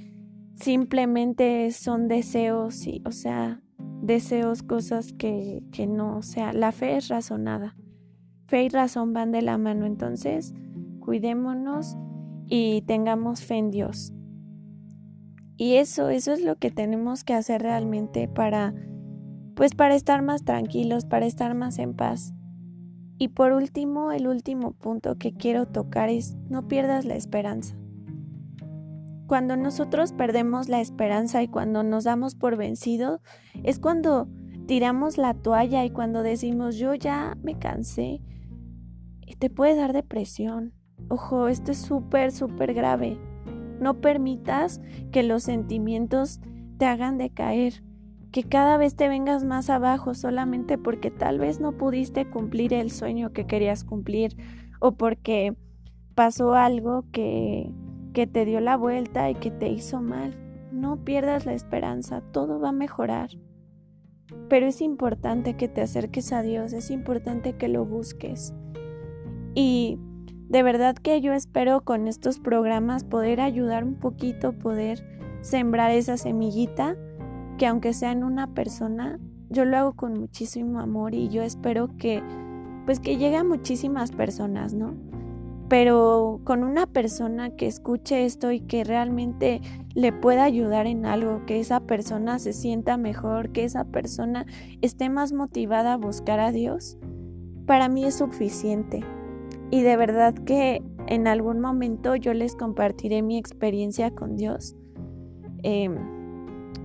simplemente 0.53 1.71
son 1.71 2.07
deseos 2.07 2.85
y, 2.85 3.01
o 3.03 3.11
sea, 3.11 3.63
deseos, 4.01 4.63
cosas 4.63 5.13
que, 5.13 5.63
que 5.71 5.87
no, 5.87 6.17
o 6.17 6.21
sea, 6.21 6.53
la 6.53 6.71
fe 6.71 6.97
es 6.97 7.07
razonada. 7.07 7.75
Fe 8.47 8.63
y 8.63 8.69
razón 8.69 9.13
van 9.13 9.31
de 9.31 9.41
la 9.41 9.57
mano, 9.57 9.85
entonces 9.85 10.53
cuidémonos 10.99 11.97
y 12.47 12.81
tengamos 12.83 13.41
fe 13.41 13.55
en 13.55 13.71
Dios. 13.71 14.13
Y 15.57 15.75
eso, 15.75 16.09
eso 16.09 16.33
es 16.33 16.43
lo 16.43 16.55
que 16.57 16.69
tenemos 16.69 17.23
que 17.23 17.33
hacer 17.33 17.61
realmente 17.61 18.27
para, 18.27 18.75
pues 19.55 19.73
para 19.73 19.95
estar 19.95 20.21
más 20.21 20.43
tranquilos, 20.43 21.05
para 21.05 21.25
estar 21.25 21.55
más 21.55 21.79
en 21.79 21.95
paz. 21.95 22.33
Y 23.17 23.29
por 23.29 23.53
último, 23.53 24.11
el 24.11 24.27
último 24.27 24.73
punto 24.73 25.17
que 25.17 25.33
quiero 25.33 25.65
tocar 25.65 26.09
es 26.09 26.35
no 26.49 26.67
pierdas 26.67 27.05
la 27.05 27.15
esperanza. 27.15 27.75
Cuando 29.27 29.57
nosotros 29.57 30.13
perdemos 30.13 30.69
la 30.69 30.79
esperanza 30.79 31.43
y 31.43 31.49
cuando 31.49 31.83
nos 31.83 32.05
damos 32.05 32.35
por 32.35 32.55
vencido, 32.55 33.21
es 33.63 33.77
cuando 33.77 34.29
tiramos 34.67 35.17
la 35.17 35.33
toalla 35.33 35.83
y 35.83 35.89
cuando 35.89 36.23
decimos 36.23 36.77
yo 36.77 36.93
ya 36.93 37.37
me 37.43 37.59
cansé. 37.59 38.21
Te 39.37 39.49
puede 39.49 39.75
dar 39.75 39.91
depresión. 39.91 40.73
Ojo, 41.09 41.49
esto 41.49 41.73
es 41.73 41.77
súper, 41.77 42.31
súper 42.31 42.73
grave. 42.73 43.19
No 43.81 43.99
permitas 43.99 44.81
que 45.11 45.23
los 45.23 45.43
sentimientos 45.43 46.39
te 46.77 46.85
hagan 46.85 47.17
decaer. 47.17 47.83
que 48.31 48.43
cada 48.43 48.77
vez 48.77 48.95
te 48.95 49.07
vengas 49.07 49.45
más 49.45 49.69
abajo 49.69 50.13
solamente 50.13 50.77
porque 50.77 51.11
tal 51.11 51.39
vez 51.39 51.59
no 51.59 51.77
pudiste 51.77 52.29
cumplir 52.29 52.73
el 52.73 52.91
sueño 52.91 53.31
que 53.31 53.47
querías 53.47 53.83
cumplir 53.83 54.35
o 54.79 54.91
porque 54.91 55.55
pasó 56.13 56.53
algo 56.53 57.05
que, 57.11 57.73
que 58.17 58.25
te 58.25 58.45
dio 58.45 58.59
la 58.61 58.77
vuelta 58.77 59.29
y 59.29 59.35
que 59.35 59.51
te 59.51 59.69
hizo 59.69 60.01
mal. 60.01 60.33
No 60.71 61.03
pierdas 61.03 61.45
la 61.45 61.53
esperanza, 61.53 62.21
todo 62.31 62.59
va 62.59 62.69
a 62.69 62.71
mejorar. 62.71 63.29
Pero 64.49 64.65
es 64.65 64.81
importante 64.81 65.55
que 65.55 65.67
te 65.67 65.81
acerques 65.81 66.33
a 66.33 66.41
Dios, 66.41 66.73
es 66.73 66.89
importante 66.89 67.57
que 67.57 67.67
lo 67.67 67.85
busques. 67.85 68.55
Y 69.53 69.99
de 70.49 70.63
verdad 70.63 70.95
que 70.95 71.21
yo 71.21 71.31
espero 71.33 71.81
con 71.81 72.07
estos 72.07 72.39
programas 72.39 73.03
poder 73.03 73.39
ayudar 73.39 73.83
un 73.83 73.99
poquito, 73.99 74.51
poder 74.51 75.05
sembrar 75.41 75.91
esa 75.91 76.17
semillita 76.17 76.97
que 77.59 77.67
aunque 77.67 77.93
sea 77.93 78.11
en 78.11 78.23
una 78.23 78.55
persona, 78.55 79.19
yo 79.51 79.63
lo 79.63 79.77
hago 79.77 79.93
con 79.93 80.19
muchísimo 80.19 80.79
amor 80.79 81.13
y 81.13 81.29
yo 81.29 81.43
espero 81.43 81.95
que 81.99 82.23
pues 82.87 82.99
que 82.99 83.17
llegue 83.17 83.37
a 83.37 83.43
muchísimas 83.43 84.11
personas, 84.11 84.73
¿no? 84.73 84.95
Pero 85.69 86.39
con 86.45 86.63
una 86.63 86.87
persona 86.87 87.49
que 87.49 87.67
escuche 87.67 88.25
esto 88.25 88.51
y 88.51 88.61
que 88.61 88.85
realmente 88.85 89.61
le 89.95 90.13
pueda 90.13 90.45
ayudar 90.45 90.87
en 90.87 91.05
algo, 91.05 91.45
que 91.45 91.59
esa 91.59 91.81
persona 91.81 92.39
se 92.39 92.53
sienta 92.53 92.95
mejor, 92.95 93.49
que 93.49 93.65
esa 93.65 93.83
persona 93.83 94.45
esté 94.81 95.09
más 95.09 95.33
motivada 95.33 95.93
a 95.93 95.97
buscar 95.97 96.39
a 96.39 96.51
Dios, 96.51 96.97
para 97.65 97.89
mí 97.89 98.05
es 98.05 98.15
suficiente. 98.15 99.03
Y 99.69 99.81
de 99.81 99.97
verdad 99.97 100.33
que 100.33 100.81
en 101.07 101.27
algún 101.27 101.59
momento 101.59 102.15
yo 102.15 102.33
les 102.33 102.55
compartiré 102.55 103.21
mi 103.21 103.37
experiencia 103.37 104.11
con 104.11 104.37
Dios. 104.37 104.77
Eh, 105.63 105.89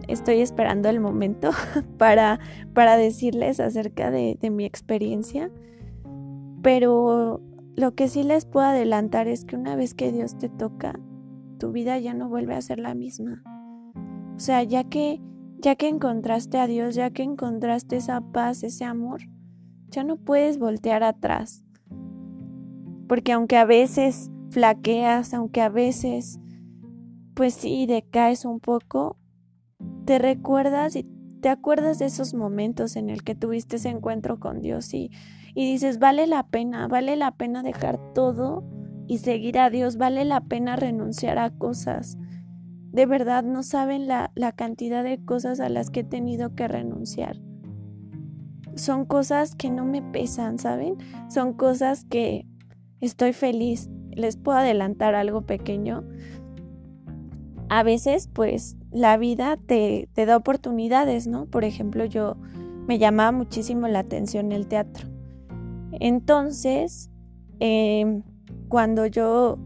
estoy 0.08 0.40
esperando 0.40 0.88
el 0.88 0.98
momento 0.98 1.50
para, 1.98 2.40
para 2.74 2.96
decirles 2.96 3.60
acerca 3.60 4.10
de 4.10 4.50
mi 4.50 4.64
experiencia. 4.64 5.52
Pero 6.62 7.40
lo 7.76 7.94
que 7.94 8.08
sí 8.08 8.22
les 8.22 8.44
puedo 8.44 8.66
adelantar 8.66 9.28
es 9.28 9.44
que 9.44 9.56
una 9.56 9.76
vez 9.76 9.94
que 9.94 10.12
Dios 10.12 10.36
te 10.36 10.48
toca, 10.48 10.98
tu 11.58 11.72
vida 11.72 11.98
ya 11.98 12.14
no 12.14 12.28
vuelve 12.28 12.54
a 12.54 12.60
ser 12.62 12.78
la 12.78 12.94
misma. 12.94 13.42
O 14.36 14.38
sea, 14.38 14.62
ya 14.62 14.84
que 14.84 15.20
ya 15.62 15.76
que 15.76 15.88
encontraste 15.88 16.58
a 16.58 16.66
Dios, 16.66 16.96
ya 16.96 17.10
que 17.10 17.22
encontraste 17.22 17.96
esa 17.96 18.20
paz, 18.20 18.64
ese 18.64 18.84
amor, 18.84 19.20
ya 19.90 20.02
no 20.02 20.16
puedes 20.16 20.58
voltear 20.58 21.04
atrás. 21.04 21.62
Porque 23.06 23.32
aunque 23.32 23.56
a 23.56 23.64
veces 23.64 24.30
flaqueas, 24.50 25.32
aunque 25.32 25.60
a 25.60 25.68
veces 25.68 26.40
pues 27.34 27.54
sí 27.54 27.86
decaes 27.86 28.44
un 28.44 28.58
poco, 28.58 29.16
te 30.04 30.18
recuerdas 30.18 30.96
y 30.96 31.06
te 31.40 31.48
acuerdas 31.48 31.98
de 32.00 32.06
esos 32.06 32.34
momentos 32.34 32.96
en 32.96 33.08
el 33.08 33.22
que 33.22 33.34
tuviste 33.34 33.76
ese 33.76 33.88
encuentro 33.88 34.40
con 34.40 34.60
Dios 34.60 34.92
y, 34.92 35.10
y 35.54 35.70
dices, 35.70 35.98
vale 35.98 36.26
la 36.26 36.44
pena, 36.44 36.88
vale 36.88 37.16
la 37.16 37.32
pena 37.32 37.62
dejar 37.62 37.98
todo 38.14 38.64
y 39.06 39.18
seguir 39.18 39.58
a 39.58 39.70
Dios, 39.70 39.96
vale 39.96 40.24
la 40.24 40.40
pena 40.40 40.76
renunciar 40.76 41.38
a 41.38 41.50
cosas. 41.50 42.16
De 42.92 43.06
verdad 43.06 43.42
no 43.42 43.62
saben 43.62 44.06
la, 44.06 44.30
la 44.34 44.52
cantidad 44.52 45.02
de 45.04 45.24
cosas 45.24 45.60
a 45.60 45.68
las 45.68 45.90
que 45.90 46.00
he 46.00 46.04
tenido 46.04 46.54
que 46.54 46.68
renunciar. 46.68 47.36
Son 48.74 49.04
cosas 49.04 49.54
que 49.54 49.70
no 49.70 49.84
me 49.84 50.02
pesan, 50.02 50.58
¿saben? 50.58 50.96
Son 51.28 51.52
cosas 51.52 52.04
que 52.04 52.46
estoy 53.00 53.32
feliz. 53.32 53.90
Les 54.10 54.36
puedo 54.36 54.58
adelantar 54.58 55.14
algo 55.14 55.42
pequeño 55.42 56.04
a 57.74 57.82
veces 57.84 58.28
pues 58.30 58.76
la 58.90 59.16
vida 59.16 59.56
te, 59.56 60.06
te, 60.12 60.26
da 60.26 60.36
oportunidades, 60.36 61.26
¿no? 61.26 61.46
Por 61.46 61.64
ejemplo, 61.64 62.04
yo 62.04 62.36
me 62.86 62.98
llamaba 62.98 63.32
muchísimo 63.32 63.88
la 63.88 64.00
atención 64.00 64.52
el 64.52 64.66
teatro. 64.66 65.08
Entonces, 66.00 67.10
em, 67.60 68.22
cuando 68.68 69.06
yo 69.06 69.58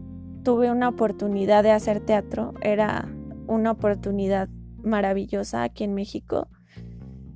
tuve 0.43 0.71
una 0.71 0.89
oportunidad 0.89 1.63
de 1.63 1.71
hacer 1.71 1.99
teatro, 1.99 2.53
era 2.61 3.09
una 3.47 3.71
oportunidad 3.71 4.49
maravillosa 4.83 5.63
aquí 5.63 5.83
en 5.83 5.93
México. 5.93 6.47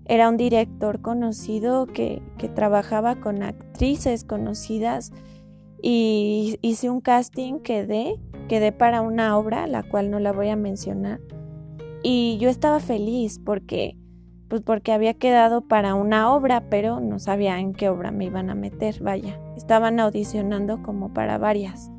Era 0.05 0.29
un 0.29 0.37
director 0.37 1.01
conocido 1.01 1.87
que, 1.87 2.21
trabajaba 2.55 3.19
con 3.19 3.43
actrices 3.43 4.23
conocidas 4.23 5.11
y 5.81 6.57
hice 6.61 6.89
un 6.89 7.01
casting, 7.01 7.59
quedé 7.59 8.19
quedé 8.51 8.73
para 8.73 9.01
una 9.01 9.37
obra, 9.37 9.65
la 9.65 9.81
cual 9.81 10.11
no 10.11 10.19
la 10.19 10.33
voy 10.33 10.49
a 10.49 10.57
mencionar. 10.57 11.21
Y 12.03 12.37
yo 12.41 12.49
estaba 12.49 12.81
feliz 12.81 13.39
porque 13.39 13.95
pues 14.51 14.63
porque 14.63 14.91
había 14.91 15.13
quedado 15.13 15.61
para 15.61 15.95
una 15.95 16.33
obra, 16.33 16.65
pero 16.69 16.99
no 16.99 17.19
sabía 17.19 17.57
en 17.57 17.71
qué 17.71 17.87
obra 17.87 18.11
me 18.11 18.25
iban 18.25 18.49
a 18.49 18.53
meter, 18.53 19.01
vaya. 19.01 19.39
Estaban 19.55 19.97
audicionando 20.01 20.83
como 20.83 21.13
para 21.13 21.37
varias, 21.37 21.89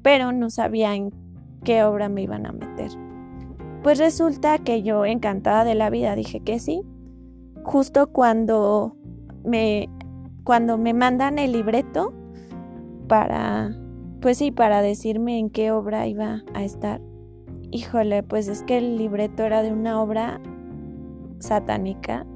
pero 0.00 0.32
no 0.32 0.48
sabía 0.48 0.94
en 0.94 1.12
qué 1.62 1.84
obra 1.84 2.08
me 2.08 2.22
iban 2.22 2.46
a 2.46 2.52
meter. 2.52 2.92
Pues 3.82 3.98
resulta 3.98 4.56
que 4.56 4.82
yo 4.82 5.04
encantada 5.04 5.64
de 5.64 5.74
la 5.74 5.90
vida 5.90 6.16
dije 6.16 6.40
que 6.40 6.60
sí. 6.60 6.80
Justo 7.62 8.06
cuando 8.06 8.96
me 9.44 9.90
cuando 10.44 10.78
me 10.78 10.94
mandan 10.94 11.38
el 11.38 11.52
libreto 11.52 12.14
para 13.06 13.76
pues 14.22 14.38
sí, 14.38 14.50
para 14.50 14.80
decirme 14.80 15.38
en 15.38 15.50
qué 15.50 15.72
obra 15.72 16.06
iba 16.06 16.42
a 16.54 16.64
estar. 16.64 17.02
Híjole, 17.70 18.22
pues 18.22 18.48
es 18.48 18.62
que 18.62 18.78
el 18.78 18.96
libreto 18.96 19.42
era 19.42 19.62
de 19.62 19.74
una 19.74 20.00
obra 20.00 20.40
satánica, 21.42 22.26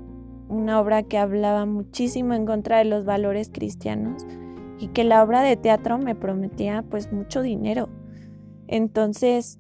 una 0.49 0.81
obra 0.81 1.03
que 1.03 1.19
hablaba 1.19 1.66
muchísimo 1.66 2.35
en 2.35 2.47
contra 2.47 2.79
de 2.79 2.85
los 2.85 3.05
valores 3.05 3.51
cristianos 3.53 4.27
y 4.79 4.88
que 4.88 5.05
la 5.05 5.23
obra 5.23 5.42
de 5.42 5.57
teatro 5.57 5.99
me 5.99 6.14
prometía 6.14 6.85
pues 6.88 7.12
mucho 7.12 7.42
dinero. 7.42 7.88
Entonces 8.69 9.59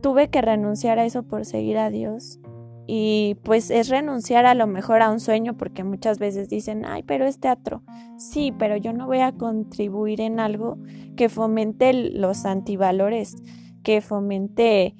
tuve 0.00 0.28
que 0.28 0.42
renunciar 0.42 0.98
a 0.98 1.04
eso 1.04 1.22
por 1.22 1.44
seguir 1.44 1.78
a 1.78 1.90
Dios 1.90 2.40
y 2.86 3.36
pues 3.42 3.70
es 3.70 3.88
renunciar 3.88 4.44
a 4.44 4.54
lo 4.54 4.66
mejor 4.66 5.00
a 5.00 5.10
un 5.10 5.20
sueño 5.20 5.56
porque 5.56 5.84
muchas 5.84 6.18
veces 6.18 6.48
dicen, 6.48 6.84
ay, 6.84 7.02
pero 7.02 7.24
es 7.24 7.40
teatro. 7.40 7.82
Sí, 8.18 8.52
pero 8.58 8.76
yo 8.76 8.92
no 8.92 9.06
voy 9.06 9.20
a 9.20 9.32
contribuir 9.32 10.20
en 10.20 10.40
algo 10.40 10.78
que 11.16 11.28
fomente 11.28 11.92
los 11.94 12.44
antivalores, 12.44 13.36
que 13.82 14.00
fomente 14.00 14.94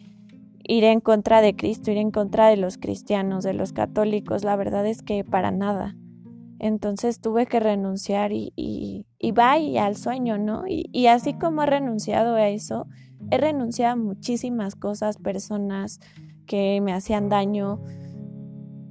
ir 0.66 0.84
en 0.84 1.00
contra 1.00 1.40
de 1.40 1.54
Cristo, 1.54 1.90
ir 1.90 1.98
en 1.98 2.10
contra 2.10 2.48
de 2.48 2.56
los 2.56 2.78
cristianos, 2.78 3.44
de 3.44 3.54
los 3.54 3.72
católicos. 3.72 4.44
La 4.44 4.56
verdad 4.56 4.86
es 4.86 5.02
que 5.02 5.24
para 5.24 5.50
nada. 5.50 5.96
Entonces 6.58 7.20
tuve 7.20 7.46
que 7.46 7.60
renunciar 7.60 8.32
y, 8.32 8.52
y, 8.56 9.06
y 9.18 9.32
vaya 9.32 9.86
al 9.86 9.96
sueño, 9.96 10.38
¿no? 10.38 10.66
Y, 10.66 10.88
y 10.92 11.06
así 11.08 11.34
como 11.34 11.62
he 11.62 11.66
renunciado 11.66 12.36
a 12.36 12.48
eso, 12.48 12.86
he 13.30 13.38
renunciado 13.38 13.92
a 13.92 13.96
muchísimas 13.96 14.74
cosas, 14.74 15.18
personas, 15.18 16.00
que 16.46 16.80
me 16.80 16.92
hacían 16.92 17.28
daño, 17.28 17.80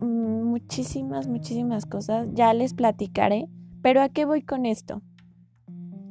mm, 0.01 0.43
muchísimas, 0.43 1.27
muchísimas 1.27 1.85
cosas, 1.85 2.29
ya 2.33 2.53
les 2.53 2.73
platicaré, 2.73 3.47
pero 3.81 4.01
¿a 4.01 4.09
qué 4.09 4.25
voy 4.25 4.41
con 4.41 4.65
esto? 4.65 5.01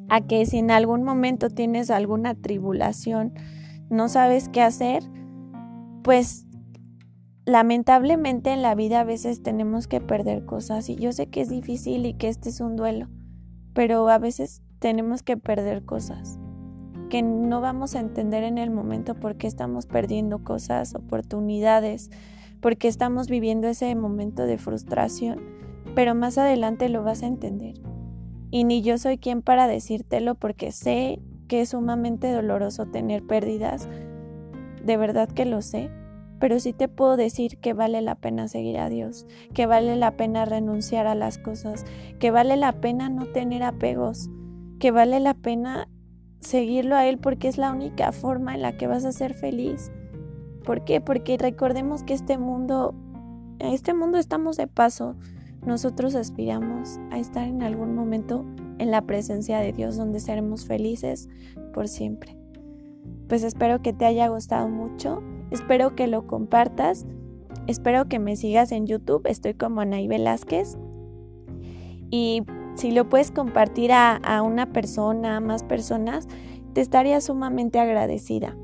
A 0.09 0.20
que 0.20 0.44
si 0.46 0.59
en 0.59 0.70
algún 0.70 1.03
momento 1.03 1.48
tienes 1.48 1.90
alguna 1.90 2.35
tribulación, 2.35 3.33
no 3.88 4.09
sabes 4.09 4.48
qué 4.48 4.62
hacer, 4.62 5.03
pues 6.03 6.47
lamentablemente 7.45 8.51
en 8.51 8.62
la 8.62 8.75
vida 8.75 9.01
a 9.01 9.05
veces 9.05 9.43
tenemos 9.43 9.87
que 9.87 10.01
perder 10.01 10.45
cosas 10.45 10.88
y 10.88 10.97
yo 10.97 11.12
sé 11.12 11.29
que 11.29 11.41
es 11.41 11.49
difícil 11.49 12.07
y 12.07 12.15
que 12.15 12.29
este 12.29 12.49
es 12.49 12.61
un 12.61 12.77
duelo, 12.77 13.09
pero 13.75 14.09
a 14.09 14.19
veces 14.19 14.62
tenemos 14.79 15.23
que 15.23 15.37
perder 15.37 15.85
cosas 15.85 16.38
que 17.12 17.21
no 17.21 17.61
vamos 17.61 17.95
a 17.95 18.01
entender 18.01 18.43
en 18.43 18.57
el 18.57 18.71
momento 18.71 19.15
por 19.15 19.37
qué 19.37 19.47
estamos 19.47 19.85
perdiendo 19.85 20.43
cosas, 20.43 20.95
oportunidades, 20.95 22.11
porque 22.62 22.88
estamos 22.88 23.29
viviendo 23.29 23.69
ese 23.69 23.95
momento 23.95 24.47
de 24.47 24.57
frustración, 24.57 25.38
pero 25.95 26.15
más 26.15 26.38
adelante 26.38 26.88
lo 26.88 27.03
vas 27.03 27.23
a 27.23 27.27
entender. 27.27 27.75
Y 28.51 28.65
ni 28.65 28.81
yo 28.81 28.97
soy 28.97 29.19
quien 29.19 29.43
para 29.43 29.69
decírtelo 29.69 30.37
porque 30.37 30.73
sé 30.73 31.21
que 31.49 31.61
es 31.61 31.69
sumamente 31.69 32.33
doloroso 32.33 32.87
tener 32.87 33.27
pérdidas, 33.27 33.91
de 34.85 34.97
verdad 34.97 35.29
que 35.29 35.45
lo 35.45 35.62
sé, 35.62 35.90
pero 36.42 36.59
sí 36.59 36.73
te 36.73 36.88
puedo 36.88 37.16
decir 37.16 37.59
que 37.59 37.73
vale 37.73 38.03
la 38.03 38.16
pena 38.16 38.49
seguir 38.49 38.79
a 38.79 38.88
Dios, 38.88 39.27
que 39.55 39.66
vale 39.66 39.95
la 39.95 40.16
pena 40.16 40.45
renunciar 40.45 41.07
a 41.07 41.14
las 41.14 41.38
cosas, 41.38 41.85
que 42.18 42.33
vale 42.33 42.57
la 42.57 42.73
pena 42.73 43.09
no 43.09 43.27
tener 43.27 43.62
apegos, 43.62 44.29
que 44.81 44.90
vale 44.90 45.21
la 45.21 45.35
pena 45.35 45.88
seguirlo 46.40 46.97
a 46.97 47.07
Él 47.07 47.18
porque 47.18 47.47
es 47.47 47.59
la 47.59 47.73
única 47.73 48.11
forma 48.11 48.55
en 48.55 48.62
la 48.62 48.77
que 48.77 48.88
vas 48.88 49.05
a 49.05 49.12
ser 49.12 49.35
feliz. 49.35 49.92
¿Por 50.64 50.85
qué? 50.85 51.01
Porque 51.01 51.38
recordemos 51.38 52.03
que 52.03 52.14
este 52.14 52.38
mundo, 52.38 52.95
en 53.61 53.73
este 53.73 53.95
mundo 53.95 54.18
estamos 54.18 54.57
de 54.57 54.66
paso. 54.66 55.14
Nosotros 55.64 56.16
aspiramos 56.16 56.99
a 57.12 57.18
estar 57.18 57.47
en 57.47 57.62
algún 57.62 57.95
momento 57.95 58.45
en 58.79 58.90
la 58.90 59.03
presencia 59.03 59.61
de 59.61 59.73
Dios 59.73 59.97
donde 59.97 60.18
seremos 60.18 60.66
felices 60.66 61.29
por 61.73 61.87
siempre. 61.87 62.41
Pues 63.33 63.45
espero 63.45 63.81
que 63.81 63.95
te 63.95 64.05
haya 64.05 64.29
gustado 64.29 64.68
mucho, 64.68 65.23
espero 65.51 65.95
que 65.95 66.07
lo 66.07 66.27
compartas 66.27 67.07
Espero 67.66 68.07
que 68.07 68.18
me 68.18 68.37
sigas 68.37 68.73
en 68.73 68.87
YouTube, 68.87 69.27
estoy 69.27 69.55
como 69.55 69.81
Anaí 69.81 70.07
Velázquez. 70.07 70.77
Y 72.11 72.42
si 72.75 72.90
lo 72.90 73.09
puedes 73.09 73.31
compartir 73.31 73.90
a, 73.90 74.16
a 74.16 74.42
una 74.42 74.75
persona, 74.75 75.38
a 75.38 75.40
más 75.40 75.62
personas, 75.62 76.29
te 76.75 76.83
estaría 76.83 77.23
sumamente 77.23 77.81
agradecida. 77.81 78.55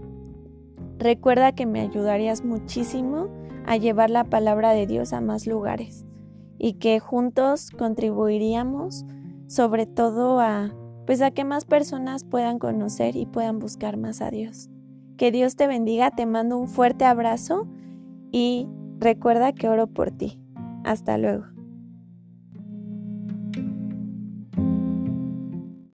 Recuerda 0.98 1.52
que 1.52 1.64
me 1.64 1.80
ayudarías 1.80 2.44
muchísimo 2.44 3.30
a 3.64 3.78
llevar 3.78 4.10
la 4.10 4.24
palabra 4.24 4.72
de 4.72 4.86
Dios 4.86 5.14
a 5.14 5.22
más 5.22 5.46
lugares 5.46 6.04
y 6.58 6.74
que 6.74 7.00
juntos 7.00 7.70
contribuiríamos 7.70 9.06
sobre 9.46 9.86
todo 9.86 10.40
a 10.40 10.74
pues 11.08 11.22
a 11.22 11.30
que 11.30 11.42
más 11.42 11.64
personas 11.64 12.22
puedan 12.22 12.58
conocer 12.58 13.16
y 13.16 13.24
puedan 13.24 13.60
buscar 13.60 13.96
más 13.96 14.20
a 14.20 14.30
Dios. 14.30 14.68
Que 15.16 15.32
Dios 15.32 15.56
te 15.56 15.66
bendiga, 15.66 16.10
te 16.10 16.26
mando 16.26 16.58
un 16.58 16.68
fuerte 16.68 17.06
abrazo 17.06 17.66
y 18.30 18.68
recuerda 18.98 19.54
que 19.54 19.70
oro 19.70 19.86
por 19.86 20.10
ti. 20.10 20.38
Hasta 20.84 21.16
luego. 21.16 21.46